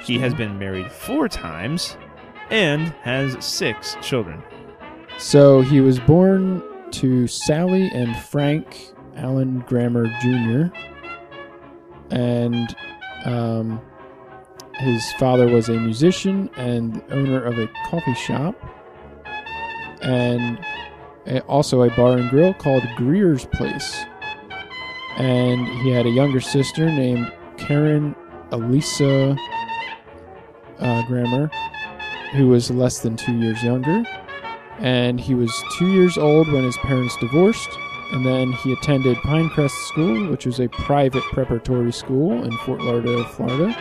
[0.04, 1.98] he has been married four times
[2.52, 4.43] and has six children.
[5.18, 10.74] So he was born to Sally and Frank Allen Grammer Jr.
[12.12, 12.76] And
[13.26, 13.82] um,
[14.76, 18.56] his father was a musician and owner of a coffee shop,
[20.02, 20.60] and
[21.47, 24.04] also a bar and grill called Greer's Place.
[25.18, 28.16] And he had a younger sister named Karen
[28.52, 29.38] Elisa
[30.80, 31.52] uh, Grammer,
[32.32, 34.04] who was less than two years younger
[34.82, 37.70] and he was two years old when his parents divorced.
[38.12, 43.24] And then he attended Pinecrest School, which was a private preparatory school in Fort Lauderdale,
[43.24, 43.74] Florida.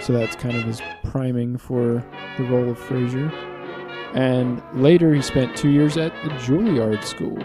[0.00, 2.02] So that's kind of his priming for
[2.38, 3.30] the role of Frasier.
[4.14, 7.36] And later he spent two years at the Juilliard School.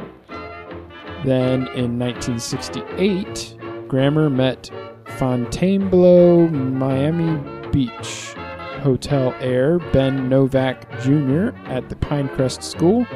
[1.26, 3.58] Then in 1968,
[3.90, 4.70] Grammer met
[5.18, 7.38] Fontainebleau, Miami
[7.72, 8.34] Beach
[8.84, 11.50] Hotel heir Ben Novak Jr.
[11.66, 13.08] at the Pinecrest School,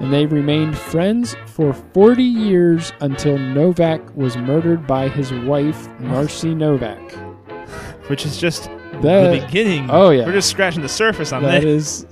[0.00, 6.54] and they remained friends for 40 years until Novak was murdered by his wife, Marcy
[6.54, 6.98] Novak.
[8.08, 9.88] Which is just the That, beginning.
[9.90, 10.24] oh, yeah.
[10.26, 11.64] We're just scratching the surface on that that.
[11.64, 12.04] is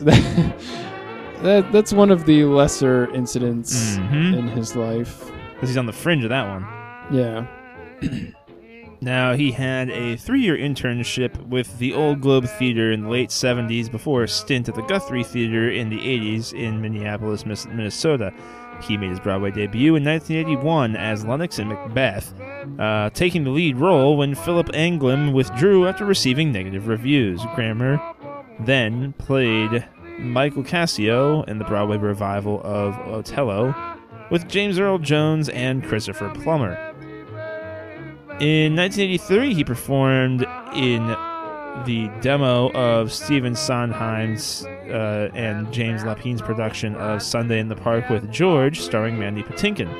[1.42, 4.36] that, that's one of the lesser incidents Mhm.
[4.38, 5.30] in his life.
[5.54, 6.66] Because he's on the fringe of that one.
[7.10, 7.46] Yeah.
[9.02, 13.30] Now, he had a three year internship with the Old Globe Theater in the late
[13.30, 18.32] 70s before a stint at the Guthrie Theater in the 80s in Minneapolis, Minnesota.
[18.82, 22.34] He made his Broadway debut in 1981 as Lennox in Macbeth,
[22.78, 27.42] uh, taking the lead role when Philip Anglim withdrew after receiving negative reviews.
[27.54, 28.00] Grammer
[28.60, 29.86] then played
[30.18, 33.74] Michael Cassio in the Broadway revival of Othello
[34.30, 36.94] with James Earl Jones and Christopher Plummer.
[38.40, 41.06] In 1983, he performed in
[41.84, 48.08] the demo of Stephen Sondheim's uh, and James Lapine's production of Sunday in the Park
[48.08, 49.90] with George, starring Mandy Patinkin.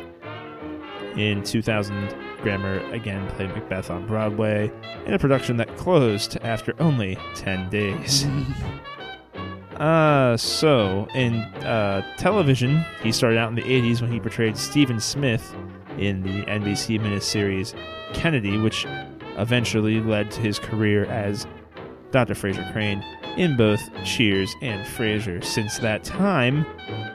[1.18, 4.72] In 2000, Grammer again played Macbeth on Broadway
[5.04, 8.26] in a production that closed after only 10 days.
[9.76, 15.00] Uh, so, in uh, television, he started out in the 80s when he portrayed Stephen
[15.00, 15.54] Smith
[15.96, 17.74] in the NBC miniseries
[18.12, 18.86] Kennedy, which
[19.38, 21.46] eventually led to his career as
[22.10, 22.34] Dr.
[22.34, 23.04] Frasier Crane
[23.36, 25.42] in both Cheers and Frasier.
[25.44, 26.66] Since that time,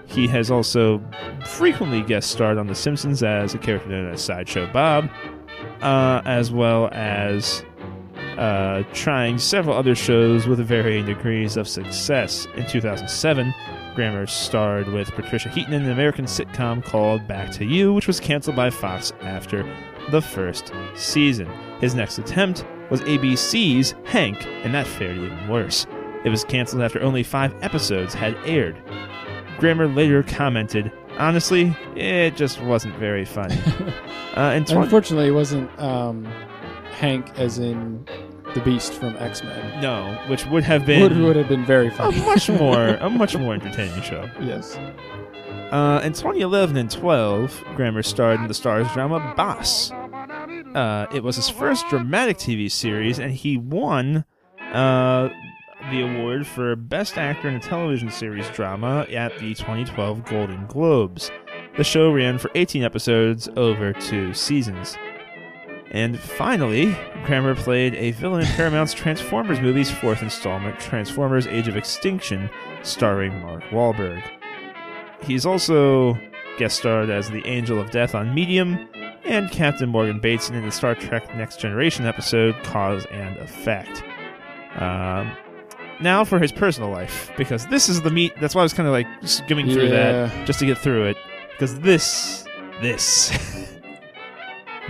[0.06, 1.04] he has also
[1.46, 5.10] frequently guest starred on The Simpsons as a character known as Sideshow Bob,
[5.82, 7.64] uh, as well as
[8.38, 12.48] uh, trying several other shows with varying degrees of success.
[12.56, 13.54] In 2007,
[13.96, 18.20] Grammer starred with Patricia Heaton in an American sitcom called Back to You, which was
[18.20, 19.64] canceled by Fox after
[20.12, 21.50] the first season.
[21.80, 25.88] His next attempt was ABC's Hank, and that fared even worse.
[26.26, 28.76] It was canceled after only five episodes had aired.
[29.60, 33.56] Grammer later commented, Honestly, it just wasn't very funny.
[34.36, 36.26] uh, and 20- Unfortunately, it wasn't um,
[36.92, 38.06] Hank as in
[38.56, 39.82] the Beast from X Men.
[39.82, 42.20] no, which would have been Would, would have been very a funny.
[42.22, 44.28] much more a much more entertaining show.
[44.42, 44.76] yes.
[45.72, 49.92] Uh, in 2011 and 12, Grammer starred in the Starz drama Boss.
[49.92, 54.24] Uh, it was his first dramatic TV series, and he won
[54.74, 55.30] uh,
[55.92, 61.32] the award for Best Actor in a Television Series Drama at the 2012 Golden Globes.
[61.78, 64.98] The show ran for 18 episodes over two seasons.
[65.96, 71.78] And finally, Grammer played a villain in Paramount's Transformers movie's fourth installment, Transformers Age of
[71.78, 72.50] Extinction,
[72.84, 74.22] starring Mark Wahlberg.
[75.24, 76.20] He's also
[76.58, 78.90] guest starred as the Angel of Death on Medium
[79.24, 84.04] and Captain Morgan Bateson in the Star Trek Next Generation episode Cause and Effect.
[84.76, 85.32] Um,
[86.02, 88.34] now for his personal life, because this is the meat.
[88.42, 90.28] That's why I was kind of like skimming through Yeah.
[90.28, 91.18] that just to get through it.
[91.52, 92.46] Because this,
[92.82, 93.32] this,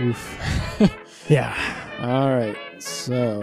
[0.00, 0.38] Oof.
[1.28, 1.54] yeah.
[2.00, 2.56] All right.
[2.78, 3.40] So,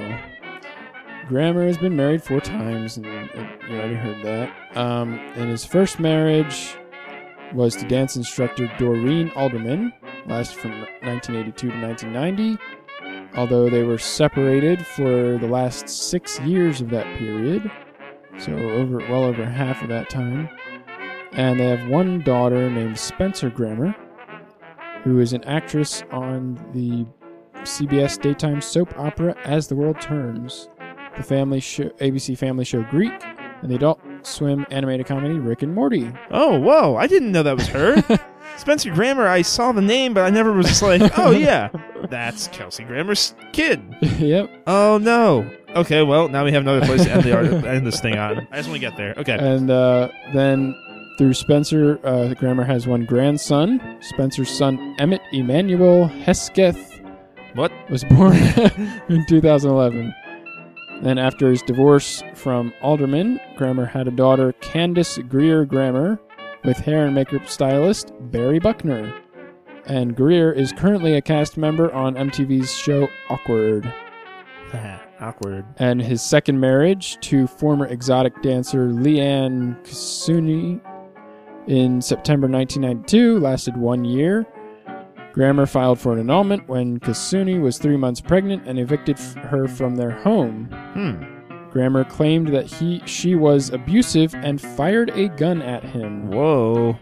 [1.28, 4.78] Grammer has been married four times, and you already heard that.
[4.78, 6.76] Um, and his first marriage
[7.54, 9.94] was to dance instructor Doreen Alderman,
[10.26, 12.58] lasted from 1982 to 1990.
[13.36, 17.72] Although they were separated for the last six years of that period,
[18.38, 20.50] so over well over half of that time.
[21.32, 23.96] And they have one daughter named Spencer Grammer,
[25.04, 27.06] who is an actress on the
[27.62, 30.70] CBS daytime soap opera As the World Turns,
[31.16, 33.14] the family show, ABC family show Greek,
[33.62, 36.12] and the adult swim animated comedy Rick and Morty.
[36.32, 36.96] Oh, whoa!
[36.96, 38.02] I didn't know that was her.
[38.58, 39.28] Spencer Grammer.
[39.28, 41.70] I saw the name, but I never was like, oh yeah,
[42.10, 43.82] that's Kelsey Grammer's kid.
[44.02, 44.50] yep.
[44.68, 45.50] Oh no.
[45.76, 48.48] Okay, well now we have another place to end the art, end this thing on.
[48.52, 49.16] I just want to get there.
[49.18, 49.38] Okay.
[49.40, 50.76] And uh, then
[51.18, 53.80] through Spencer, uh, Grammer has one grandson.
[54.02, 57.02] Spencer's son Emmett Emmanuel Hesketh
[57.54, 57.72] What?
[57.90, 58.36] was born
[59.10, 60.14] in 2011.
[61.02, 66.20] Then after his divorce from Alderman, Grammer had a daughter, Candace Greer Grammer,
[66.64, 69.14] with hair and makeup stylist Barrie Buckner.
[69.86, 73.94] And Greer is currently a cast member on MTV's show Awkward.
[75.20, 75.66] Awkward.
[75.78, 80.82] And his second marriage to former exotic dancer Leanne Kasuni
[81.68, 84.46] in September 1992 lasted one year.
[85.34, 89.68] Grammer filed for an annulment when Kasuni was three months pregnant and evicted f- her
[89.68, 90.66] from their home.
[90.94, 91.70] Hmm.
[91.72, 96.30] Grammer claimed that he she was abusive and fired a gun at him.
[96.30, 96.96] Whoa.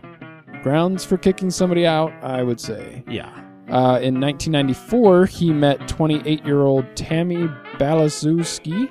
[0.64, 3.04] Grounds for kicking somebody out, I would say.
[3.10, 3.30] Yeah.
[3.68, 7.48] Uh, in 1994, he met 28 year old Tammy
[7.78, 8.90] Baliszewski,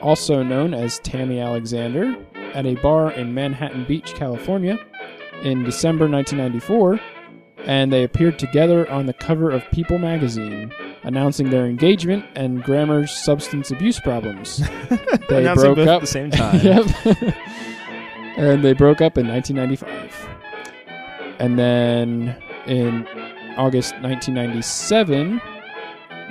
[0.00, 2.14] also known as Tammy Alexander,
[2.54, 4.78] at a bar in Manhattan Beach, California,
[5.42, 7.00] in December 1994,
[7.64, 10.72] and they appeared together on the cover of People magazine,
[11.02, 14.62] announcing their engagement and Grammer's substance abuse problems.
[15.28, 16.60] They Announcing broke both up at the same time.
[16.62, 16.86] yep.
[18.38, 20.28] and they broke up in 1995.
[21.38, 22.34] And then
[22.66, 23.06] in
[23.58, 25.38] August 1997,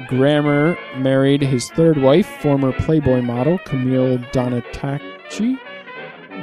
[0.07, 5.59] Grammer married his third wife, former Playboy model Camille Donatacci.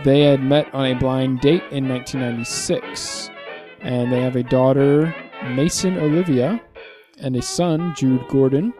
[0.05, 3.31] They had met on a blind date in 1996.
[3.81, 5.15] And they have a daughter,
[5.49, 6.61] Mason Olivia,
[7.21, 8.75] and a son, Jude Gordon,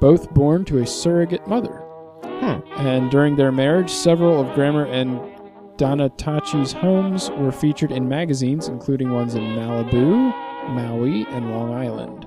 [0.00, 1.82] both born to a surrogate mother.
[2.24, 2.60] Hmm.
[2.76, 5.20] And during their marriage, several of Grammer and
[5.78, 10.32] Donatacci's homes were featured in magazines, including ones in Malibu,
[10.70, 12.26] Maui, and Long Island,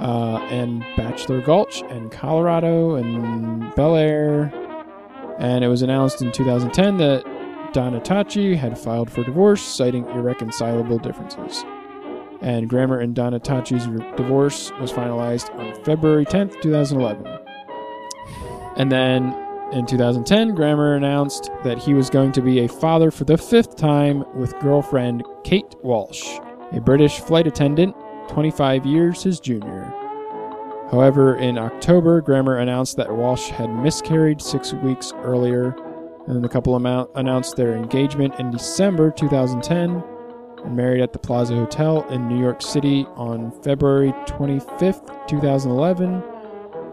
[0.00, 4.52] uh, and Bachelor Gulch, and Colorado, and Bel Air.
[5.38, 7.33] And it was announced in 2010 that
[7.74, 11.64] Donatacci had filed for divorce, citing irreconcilable differences.
[12.40, 17.26] And Grammer and Donatacci's divorce was finalized on February 10th, 2011.
[18.76, 19.34] And then
[19.72, 23.74] in 2010, Grammer announced that he was going to be a father for the fifth
[23.76, 26.38] time with girlfriend Kate Walsh,
[26.70, 27.96] a British flight attendant,
[28.28, 29.92] 25 years his junior.
[30.92, 35.74] However, in October, Grammer announced that Walsh had miscarried six weeks earlier,
[36.26, 36.74] and then the couple
[37.16, 40.02] announced their engagement in December 2010
[40.64, 46.22] and married at the Plaza Hotel in New York City on February 25th, 2011,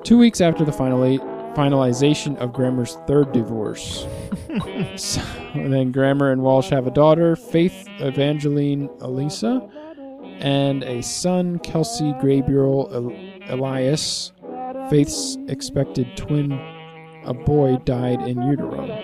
[0.04, 1.20] two weeks after the finally
[1.54, 4.06] finalization of Grammer's third divorce.
[4.96, 5.22] so,
[5.54, 9.68] then Grammer and Walsh have a daughter, Faith Evangeline Elisa,
[10.40, 12.90] and a son, Kelsey Gabriel
[13.48, 14.32] Elias.
[14.90, 16.52] Faith's expected twin,
[17.26, 19.01] a boy, died in utero.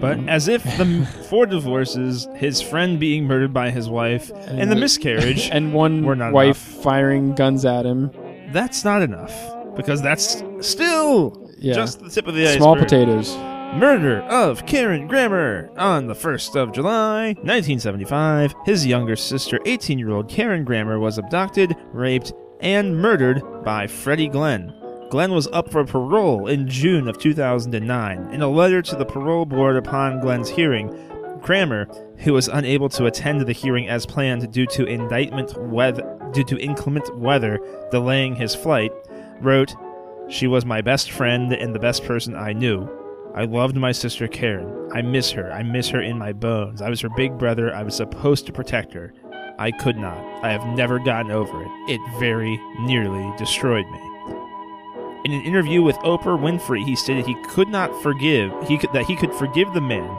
[0.00, 4.76] But as if the four divorces, his friend being murdered by his wife, and, the
[4.76, 8.10] miscarriage, and one We're not wife firing guns at him.
[8.52, 9.32] that's not enough.
[9.76, 11.74] Because that's still Yeah.
[11.74, 12.58] just the tip of the iceberg.
[12.62, 13.36] Small potatoes.
[13.74, 15.70] Murder of Karen Grammer.
[15.76, 21.18] On the 1st of July, 1975, his younger sister, 18 year old Karen Grammer, was
[21.18, 24.74] abducted, raped, and murdered by Freddie Glenn.
[25.10, 28.32] Glenn was up for parole in June of 2009.
[28.32, 30.94] In a letter to the parole board upon Glenn's hearing,
[31.42, 31.88] Grammer,
[32.18, 36.60] who was unable to attend the hearing as planned due to indictment weather, due to
[36.60, 37.58] inclement weather
[37.90, 38.92] delaying his flight,
[39.40, 39.74] wrote,
[40.28, 42.88] "She was my best friend and the best person I knew.
[43.34, 44.90] I loved my sister Karen.
[44.94, 45.50] I miss her.
[45.52, 46.80] I miss her in my bones.
[46.80, 47.74] I was her big brother.
[47.74, 49.12] I was supposed to protect her.
[49.58, 50.18] I could not.
[50.44, 51.68] I have never gotten over it.
[51.88, 54.09] It very nearly destroyed me."
[55.24, 59.04] In an interview with Oprah Winfrey, he stated he could not forgive he could, that
[59.04, 60.18] he could forgive the man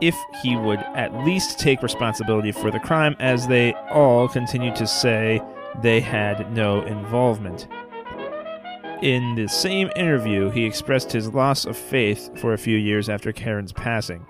[0.00, 4.86] if he would at least take responsibility for the crime, as they all continue to
[4.86, 5.42] say
[5.82, 7.68] they had no involvement.
[9.02, 13.32] In the same interview, he expressed his loss of faith for a few years after
[13.32, 14.26] Karen's passing.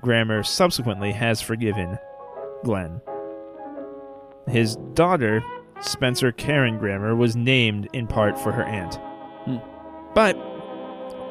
[0.00, 1.98] Grammer subsequently has forgiven
[2.64, 3.02] Glenn.
[4.48, 5.42] His daughter,
[5.80, 8.98] Spencer Karen Grammer, was named in part for her aunt.
[9.44, 9.56] Hmm.
[10.14, 10.34] But,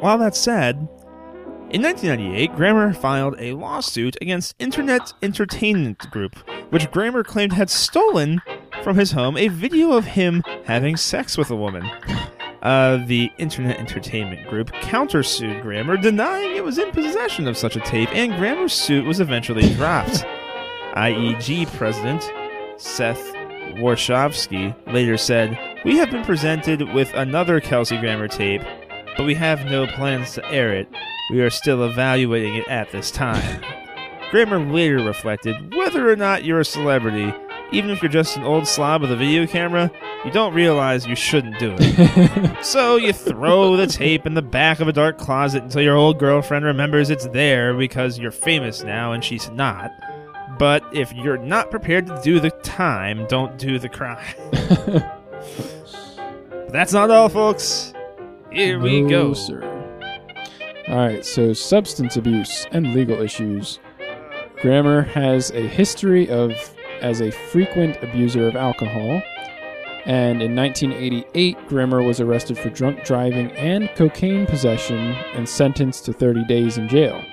[0.02, 0.88] while that's said,
[1.72, 6.36] in 1998, Grammer filed a lawsuit against Internet Entertainment Group,
[6.72, 8.42] which Grammer claimed had stolen
[8.84, 11.88] from his home a video of him having sex with a woman.
[12.64, 17.82] Uh, the Internet Entertainment Group countersued Grammer, denying it was in possession of such a
[17.82, 20.26] tape, and Grammer's suit was eventually dropped.
[20.96, 22.32] IEG president
[22.78, 23.34] Seth
[23.80, 28.62] Warshavsky later said, We have been presented with another Kelsey Grammer tape,
[29.18, 30.88] but we have no plans to air it.
[31.32, 33.64] We are still evaluating it at this time.
[34.32, 37.34] Grammer later reflected, Whether or not you're a celebrity,
[37.72, 39.92] even if you're just an old slob with a video camera,
[40.26, 42.64] you don't realize you shouldn't do it.
[42.66, 46.20] so you throw the tape in the back of a dark closet until your old
[46.20, 49.92] girlfriend remembers it's there because you're famous now and she's not.
[50.60, 54.24] But if you're not prepared to do the time, don't do the crime.
[54.52, 57.94] but that's not all, folks.
[58.52, 59.34] Here we go.
[59.34, 59.64] sir.
[60.90, 63.80] All right, so substance abuse and legal issues.
[64.62, 66.52] Grammer has a history of
[67.02, 69.22] as a frequent abuser of alcohol,
[70.06, 74.98] and in 1988, Grammer was arrested for drunk driving and cocaine possession
[75.36, 77.24] and sentenced to 30 days in jail.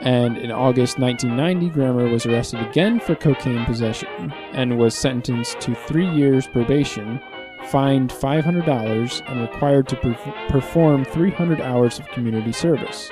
[0.00, 5.74] And in August 1990, Grammer was arrested again for cocaine possession and was sentenced to
[5.74, 7.20] three years probation
[7.66, 13.10] fined $500 and required to perf- perform 300 hours of community service.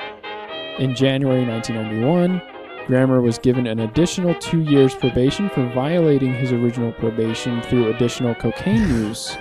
[0.78, 2.40] In January 1991,
[2.86, 8.34] Grammer was given an additional two years probation for violating his original probation through additional
[8.34, 9.36] cocaine use.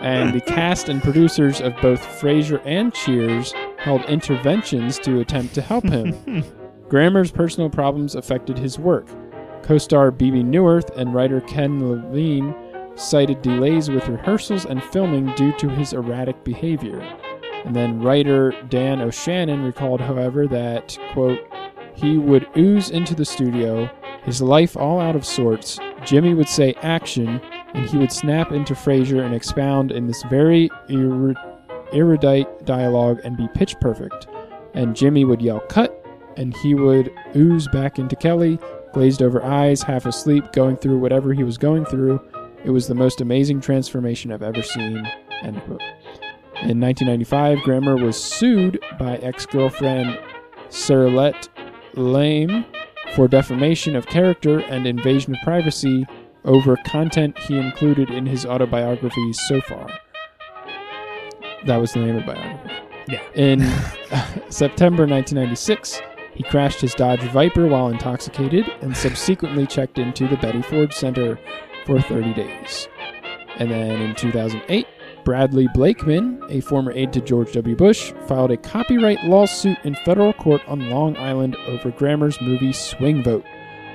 [0.00, 5.62] And the cast and producers of both Frasier and Cheers held interventions to attempt to
[5.62, 6.44] help him.
[6.92, 9.06] Grammer's personal problems affected his work.
[9.62, 12.54] Co star Bebe Neuwirth and writer Ken Levine
[12.96, 17.00] cited delays with rehearsals and filming due to his erratic behavior.
[17.64, 21.40] And then writer Dan O'Shannon recalled, however, that, quote,
[21.94, 23.88] he would ooze into the studio,
[24.24, 25.78] his life all out of sorts.
[26.04, 27.40] Jimmy would say action,
[27.72, 31.34] and he would snap into Frasier and expound in this very er-
[31.94, 34.26] erudite dialogue and be pitch perfect.
[34.74, 36.01] And Jimmy would yell cut,
[36.36, 38.58] and he would ooze back into Kelly,
[38.92, 42.20] glazed over eyes, half asleep, going through whatever he was going through.
[42.64, 45.06] It was the most amazing transformation I've ever seen.
[45.42, 45.82] End quote.
[46.62, 50.18] In 1995, Grammer was sued by ex-girlfriend
[50.68, 51.48] Sirlette
[51.94, 52.64] Lame
[53.14, 56.06] for defamation of character and invasion of privacy
[56.44, 59.88] over content he included in his autobiography so far.
[61.66, 62.74] That was the name of the biography.
[63.08, 63.22] Yeah.
[63.34, 63.60] In
[64.50, 66.00] September 1996,
[66.34, 71.38] he crashed his Dodge Viper while intoxicated and subsequently checked into the Betty Ford Center
[71.84, 72.88] for 30 days.
[73.58, 74.86] And then in 2008,
[75.24, 77.76] Bradley Blakeman, a former aide to George W.
[77.76, 83.22] Bush, filed a copyright lawsuit in federal court on Long Island over Grammer's movie Swing
[83.22, 83.44] Vote,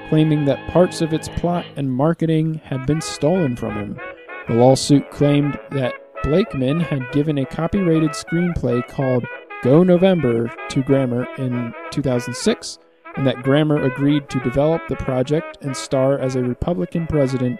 [0.10, 4.00] claiming that parts of its plot and marketing had been stolen from him.
[4.48, 9.26] The lawsuit claimed that Blakeman had given a copyrighted screenplay called
[9.64, 12.78] Go November to Grammer in 2006,
[13.16, 17.60] and that Grammer agreed to develop the project and star as a Republican president,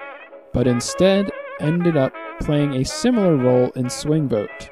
[0.54, 4.70] but instead ended up playing a similar role in Swing Vote,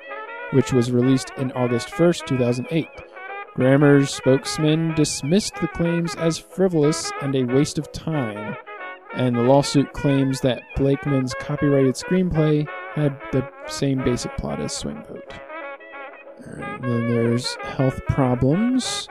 [0.53, 2.87] which was released in August 1st, 2008.
[3.55, 8.55] Grammer's spokesman dismissed the claims as frivolous and a waste of time,
[9.15, 15.03] and the lawsuit claims that Blakeman's copyrighted screenplay had the same basic plot as Swing
[15.05, 15.33] Vote.
[16.55, 19.07] Then there's health problems.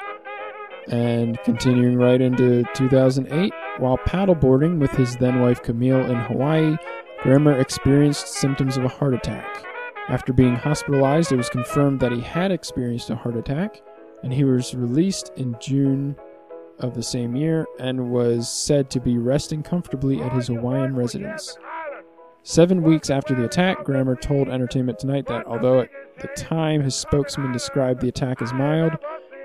[0.88, 6.76] And continuing right into 2008, while paddleboarding with his then wife Camille in Hawaii,
[7.22, 9.64] Grammer experienced symptoms of a heart attack.
[10.09, 13.80] After being hospitalized, it was confirmed that he had experienced a heart attack,
[14.22, 16.16] and he was released in June
[16.80, 21.57] of the same year and was said to be resting comfortably at his Hawaiian residence.
[22.47, 25.88] Seven weeks after the attack, Grammer told Entertainment Tonight that although at
[26.20, 28.92] the time his spokesman described the attack as mild,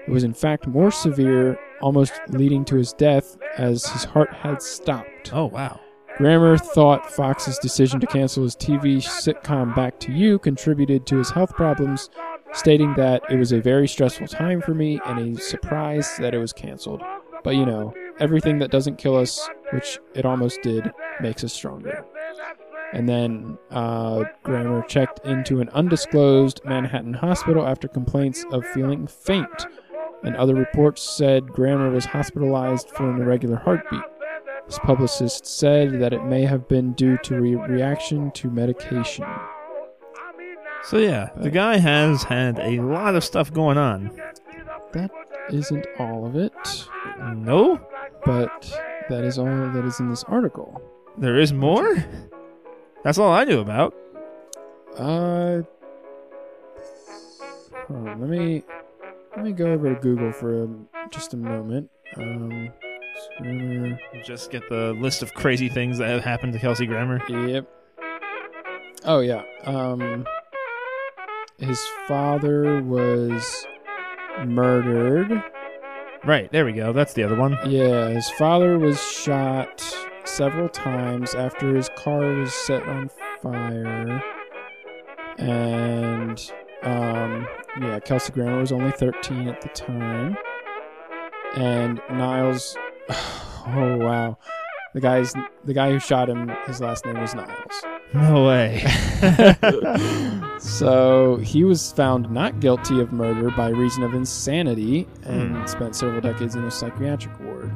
[0.05, 4.61] it was in fact more severe, almost leading to his death as his heart had
[4.61, 5.31] stopped.
[5.31, 5.79] Oh wow.
[6.17, 11.29] Grammer thought Fox's decision to cancel his TV sitcom Back to You contributed to his
[11.29, 12.09] health problems,
[12.51, 16.39] stating that it was a very stressful time for me and a surprise that it
[16.39, 17.01] was canceled.
[17.45, 20.91] But you know, everything that doesn't kill us, which it almost did,
[21.21, 22.03] makes us stronger.
[22.93, 29.67] And then uh, Grammer checked into an undisclosed Manhattan hospital after complaints of feeling faint.
[30.23, 34.01] And other reports said Grammer was hospitalized for an irregular heartbeat.
[34.65, 39.25] His publicist said that it may have been due to a reaction to medication.
[40.83, 44.11] So yeah, the guy has had a lot of stuff going on.
[44.93, 45.11] That
[45.51, 46.53] isn't all of it,
[47.35, 47.79] No,
[48.25, 48.71] but
[49.09, 50.81] that is all that is in this article.
[51.17, 52.03] there is more.
[53.03, 53.95] That's all I knew about.
[54.97, 55.61] Uh,
[57.89, 58.63] on, let me
[59.35, 60.69] let me go over to Google for a,
[61.09, 61.89] just a moment.
[62.17, 62.71] Um,
[63.37, 63.99] Grammer.
[64.23, 67.21] Just get the list of crazy things that have happened to Kelsey Grammer.
[67.29, 67.67] Yep.
[69.05, 69.43] Oh yeah.
[69.63, 70.25] Um,
[71.57, 73.65] his father was
[74.45, 75.43] murdered.
[76.25, 76.91] Right, there we go.
[76.91, 77.57] That's the other one.
[77.65, 79.81] Yeah, his father was shot
[80.39, 83.09] several times after his car was set on
[83.41, 84.23] fire.
[85.37, 86.39] And
[86.83, 87.45] um
[87.81, 90.37] yeah, Kelsey Grammer was only 13 at the time.
[91.57, 92.77] And Niles
[93.67, 94.37] Oh wow.
[94.93, 95.33] The guy's
[95.65, 97.83] the guy who shot him, his last name was Niles.
[98.13, 98.81] No way.
[100.59, 105.65] So he was found not guilty of murder by reason of insanity and Hmm.
[105.65, 107.71] spent several decades in a psychiatric ward.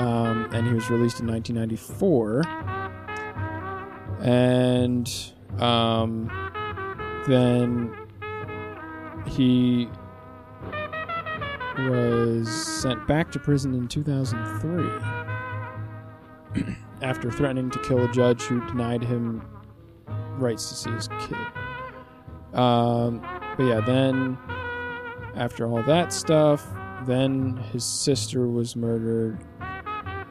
[0.00, 2.44] Um, and he was released in 1994.
[4.22, 5.06] And
[5.60, 6.30] um,
[7.26, 7.94] then
[9.26, 9.90] he
[11.78, 19.02] was sent back to prison in 2003 after threatening to kill a judge who denied
[19.02, 19.42] him
[20.38, 21.36] rights to see his kid.
[22.58, 23.20] Um,
[23.56, 24.38] but yeah, then
[25.34, 26.66] after all that stuff,
[27.06, 29.38] then his sister was murdered,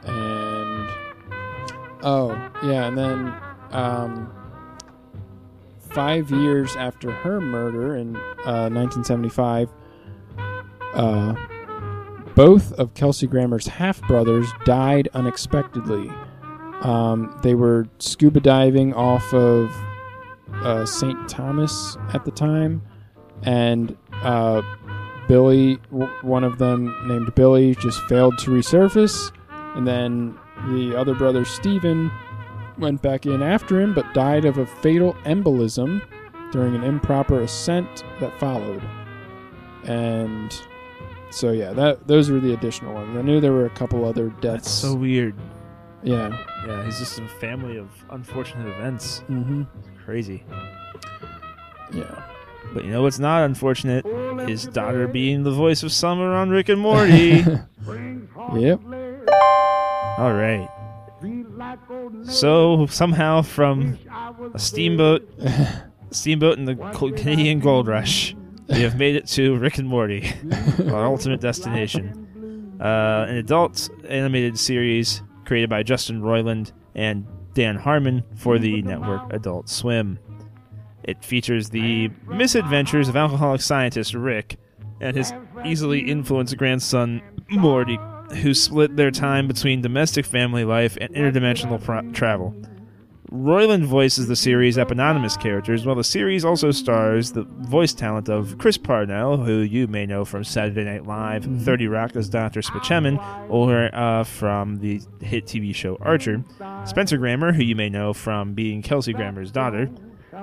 [0.04, 0.88] and
[2.02, 2.32] oh
[2.62, 3.34] yeah, and then
[3.70, 4.32] um,
[5.90, 9.68] five years after her murder in uh, 1975,
[10.94, 11.34] uh,
[12.34, 16.10] both of Kelsey Grammer's half brothers died unexpectedly.
[16.82, 19.74] Um, they were scuba diving off of
[20.54, 21.28] uh, St.
[21.28, 22.82] Thomas at the time,
[23.42, 24.62] and uh,
[25.28, 29.32] Billy, w- one of them named Billy, just failed to resurface,
[29.76, 32.10] and then the other brother Stephen
[32.78, 36.02] went back in after him, but died of a fatal embolism
[36.52, 38.82] during an improper ascent that followed.
[39.84, 40.52] And
[41.30, 43.16] so yeah, that those were the additional ones.
[43.16, 44.64] I knew there were a couple other deaths.
[44.64, 45.34] That's so weird.
[46.02, 46.36] yeah.
[46.66, 49.22] Yeah, he's just a family of unfortunate events.
[49.30, 49.62] Mm-hmm.
[50.04, 50.44] Crazy.
[51.92, 52.22] Yeah.
[52.74, 54.04] But you know what's not unfortunate?
[54.48, 57.44] His daughter being the voice of Summer on Rick and Morty.
[58.54, 58.80] Yep.
[60.20, 60.68] All right.
[62.24, 63.98] So somehow from
[64.52, 65.26] a steamboat,
[66.10, 66.74] steamboat in the
[67.16, 68.36] Canadian Gold Rush,
[68.68, 70.30] we have made it to Rick and Morty,
[70.88, 72.76] our ultimate destination.
[72.78, 79.32] Uh, an adult animated series created by Justin Roiland and Dan Harmon for the network
[79.32, 80.18] Adult Swim.
[81.02, 84.58] It features the misadventures of alcoholic scientist Rick
[85.00, 85.32] and his
[85.64, 87.98] easily influenced grandson Morty,
[88.36, 92.54] who split their time between domestic family life and interdimensional pro- travel.
[93.30, 98.58] Roiland voices the series' eponymous characters, while the series also stars the voice talent of
[98.58, 102.60] Chris Parnell, who you may know from Saturday Night Live, 30 Rock as Dr.
[102.60, 106.42] Spaceman, or uh, from the hit TV show Archer,
[106.84, 109.88] Spencer Grammer, who you may know from being Kelsey Grammer's daughter,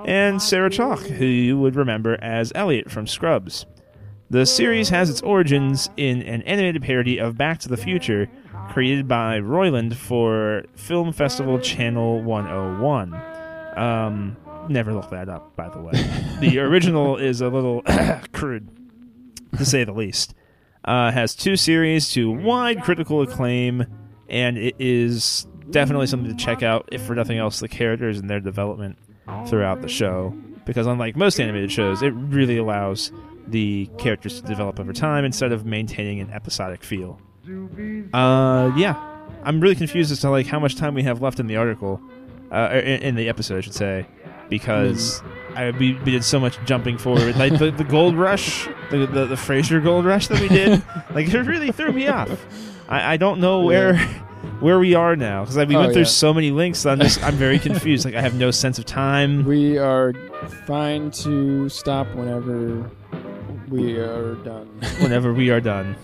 [0.06, 3.66] and Sarah Chalke, who you would remember as Elliot from Scrubs.
[4.30, 8.30] The series has its origins in an animated parody of Back to the Future
[8.70, 13.14] created by Roiland for Film Festival Channel 101.
[13.78, 14.36] Um,
[14.68, 15.94] never look that up, by the way.
[16.42, 17.84] the original is a little
[18.34, 18.68] crude,
[19.58, 20.34] to say the least.
[20.84, 23.86] Uh, has two series to wide critical acclaim,
[24.30, 28.30] and it is definitely something to check out, if for nothing else, the characters and
[28.30, 28.98] their development
[29.48, 30.36] throughout the show.
[30.66, 33.14] because unlike most animated shows, it really allows
[33.48, 37.20] the characters to develop over time instead of maintaining an episodic feel.
[38.14, 38.96] Uh, yeah,
[39.44, 42.02] I'm really confused as to like how much time we have left in the article,
[42.52, 44.06] uh, or in, in the episode, I should say,
[44.50, 45.22] because
[45.56, 47.36] I, we, we did so much jumping forward.
[47.38, 50.84] Like the, the gold rush, the, the the Fraser gold rush that we did,
[51.14, 52.46] like it really threw me off.
[52.90, 53.96] I, I don't know where
[54.60, 56.08] where we are now because like, we Oh, went through yeah.
[56.08, 56.86] so many links.
[56.86, 58.04] I'm just I'm very confused.
[58.06, 59.46] Like I have no sense of time.
[59.46, 60.14] We are
[60.66, 62.90] fine to stop whenever
[63.70, 64.68] we are done.
[65.00, 65.96] Whenever we are done,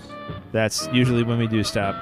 [0.52, 1.96] that's usually when we do stop.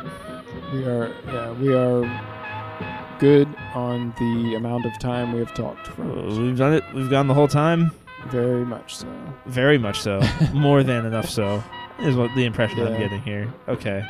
[0.73, 6.01] we are, yeah, we are good on the amount of time we have talked for.
[6.03, 6.83] Uh, We've done it.
[6.93, 7.91] We've gone the whole time.
[8.27, 9.07] Very much so.
[9.47, 10.21] Very much so.
[10.53, 11.63] More than enough so.
[11.99, 13.51] Is what the impression I'm getting here.
[13.67, 14.03] Okay.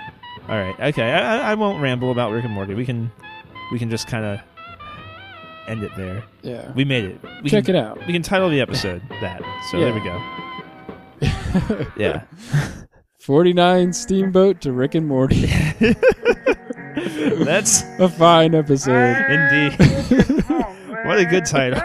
[0.47, 0.79] All right.
[0.79, 1.11] Okay.
[1.11, 2.73] I, I- won't ramble about Rick and Morty.
[2.73, 3.11] We can
[3.71, 4.39] we can just kind of
[5.67, 6.23] end it there.
[6.41, 6.71] Yeah.
[6.73, 7.21] We made it.
[7.43, 7.97] We Check can, it out.
[8.07, 9.41] We can title the episode that.
[9.71, 10.17] So there we go.
[11.97, 12.23] Yeah.
[13.21, 15.45] 49 Steamboat to Rick and Morty.
[17.45, 19.15] That's a fine episode.
[19.29, 19.73] indeed.
[21.05, 21.79] what a good title.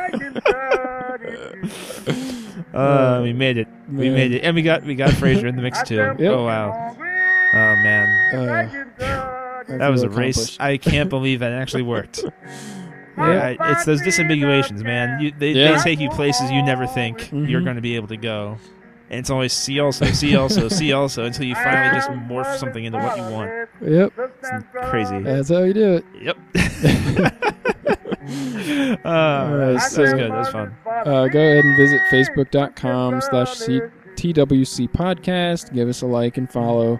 [2.75, 3.69] Uh, we made it.
[3.89, 4.15] We Man.
[4.15, 5.97] made it, and we got we got Fraser in the mix too.
[5.97, 6.21] Yep.
[6.21, 6.95] Oh wow.
[6.99, 8.89] Oh man.
[8.99, 10.57] Uh, That was a race.
[10.61, 12.25] I can't believe that actually worked.
[13.19, 13.55] Yeah.
[13.59, 15.21] I- it's those disambiguations, man.
[15.21, 15.73] You, they, Yeah.
[15.77, 17.49] they take you places you never think Mhm.
[17.49, 18.59] you're going to be able to go.
[19.09, 22.85] And it's always see also, see also, see also until you finally just morph something
[22.85, 23.69] into what you want.
[23.81, 24.13] Yep.
[24.43, 25.21] It's crazy.
[25.21, 26.05] That's how you do it.
[26.21, 26.37] Yep.
[28.27, 30.33] uh, that, was, that was good.
[30.33, 30.75] That was fun.
[30.87, 33.61] Uh, go ahead and visit facebook.com slash
[34.17, 35.73] TWC podcast.
[35.73, 36.99] Give us a like and follow.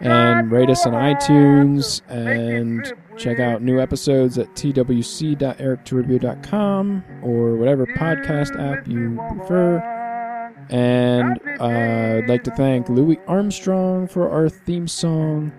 [0.00, 2.00] And rate us on iTunes.
[2.08, 9.95] And check out new episodes at twc.erictoribio.com or whatever podcast app you prefer.
[10.68, 11.64] And uh,
[12.18, 15.52] I'd like to thank Louis Armstrong for our theme song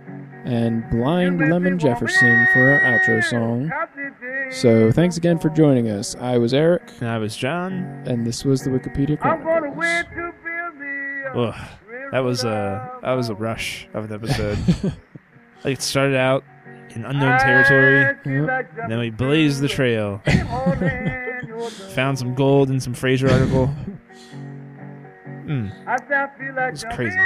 [0.45, 3.71] and Blind Lemon Jefferson for our outro song.
[4.51, 6.15] So thanks again for joining us.
[6.19, 8.03] I was Eric, And I was John.
[8.05, 10.05] and this was the Wikipedia Chronicles.
[11.35, 11.55] Ugh,
[12.11, 14.57] that was a that was a rush of an episode.
[15.63, 16.43] like it started out
[16.95, 18.71] in unknown territory, Yep.
[18.81, 20.21] and then we blazed the trail.
[21.95, 23.69] Found some gold in some Fraser article.
[25.47, 25.71] Mm,
[26.73, 27.17] It's crazy.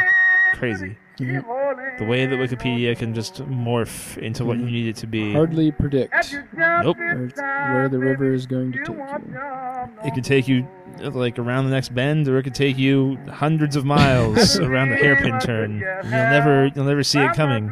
[0.54, 0.98] crazy.
[1.20, 1.98] Mhm.
[2.00, 5.34] The way that Wikipedia can just morph into what you need it to be.
[5.34, 6.98] Hardly predict Nope.
[6.98, 7.28] where,
[7.74, 10.08] where the river is going to take you.
[10.08, 10.68] It could take you
[11.04, 14.92] uh, like around the next bend, or it could take you hundreds of miles around
[14.92, 15.80] a hairpin turn.
[15.80, 17.72] You'll never, you'll never see it coming.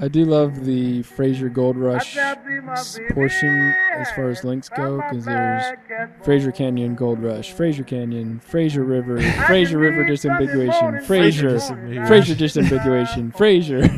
[0.00, 2.16] I do love the Fraser Gold Rush
[3.10, 5.76] portion as far as links go because there's
[6.22, 11.58] Fraser Canyon Gold Rush, Fraser Canyon, Fraser River, Fraser River disambiguation, Fraser.
[12.06, 13.80] Fraser disambiguation, Fraser.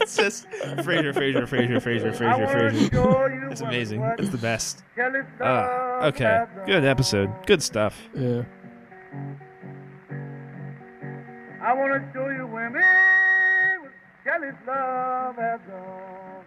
[0.00, 0.48] it's just
[0.82, 3.50] Fraser, Fraser, Fraser, Fraser, Fraser, Fraser.
[3.54, 4.02] It's amazing.
[4.18, 4.82] It's the best.
[5.40, 6.44] Ah, okay.
[6.66, 7.30] Good episode.
[7.46, 7.96] Good stuff.
[8.12, 8.42] Yeah.
[11.62, 12.82] I want to show you women
[14.24, 16.44] with jealous love has gone.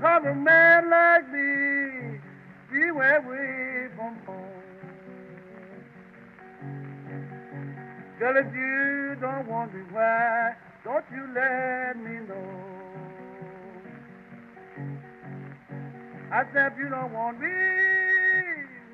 [0.00, 2.20] Cause a man like me,
[2.70, 4.44] he went away from home.
[8.18, 10.54] Girl, if you don't want me, why
[10.84, 12.54] don't you let me know?
[16.30, 17.48] I said, if you don't want me,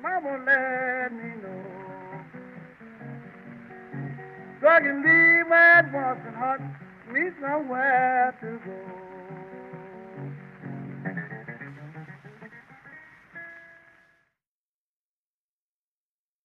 [0.01, 1.74] mama, let me know.
[4.59, 6.59] Drugging me mad, was and hot,
[7.11, 9.04] me nowhere to go.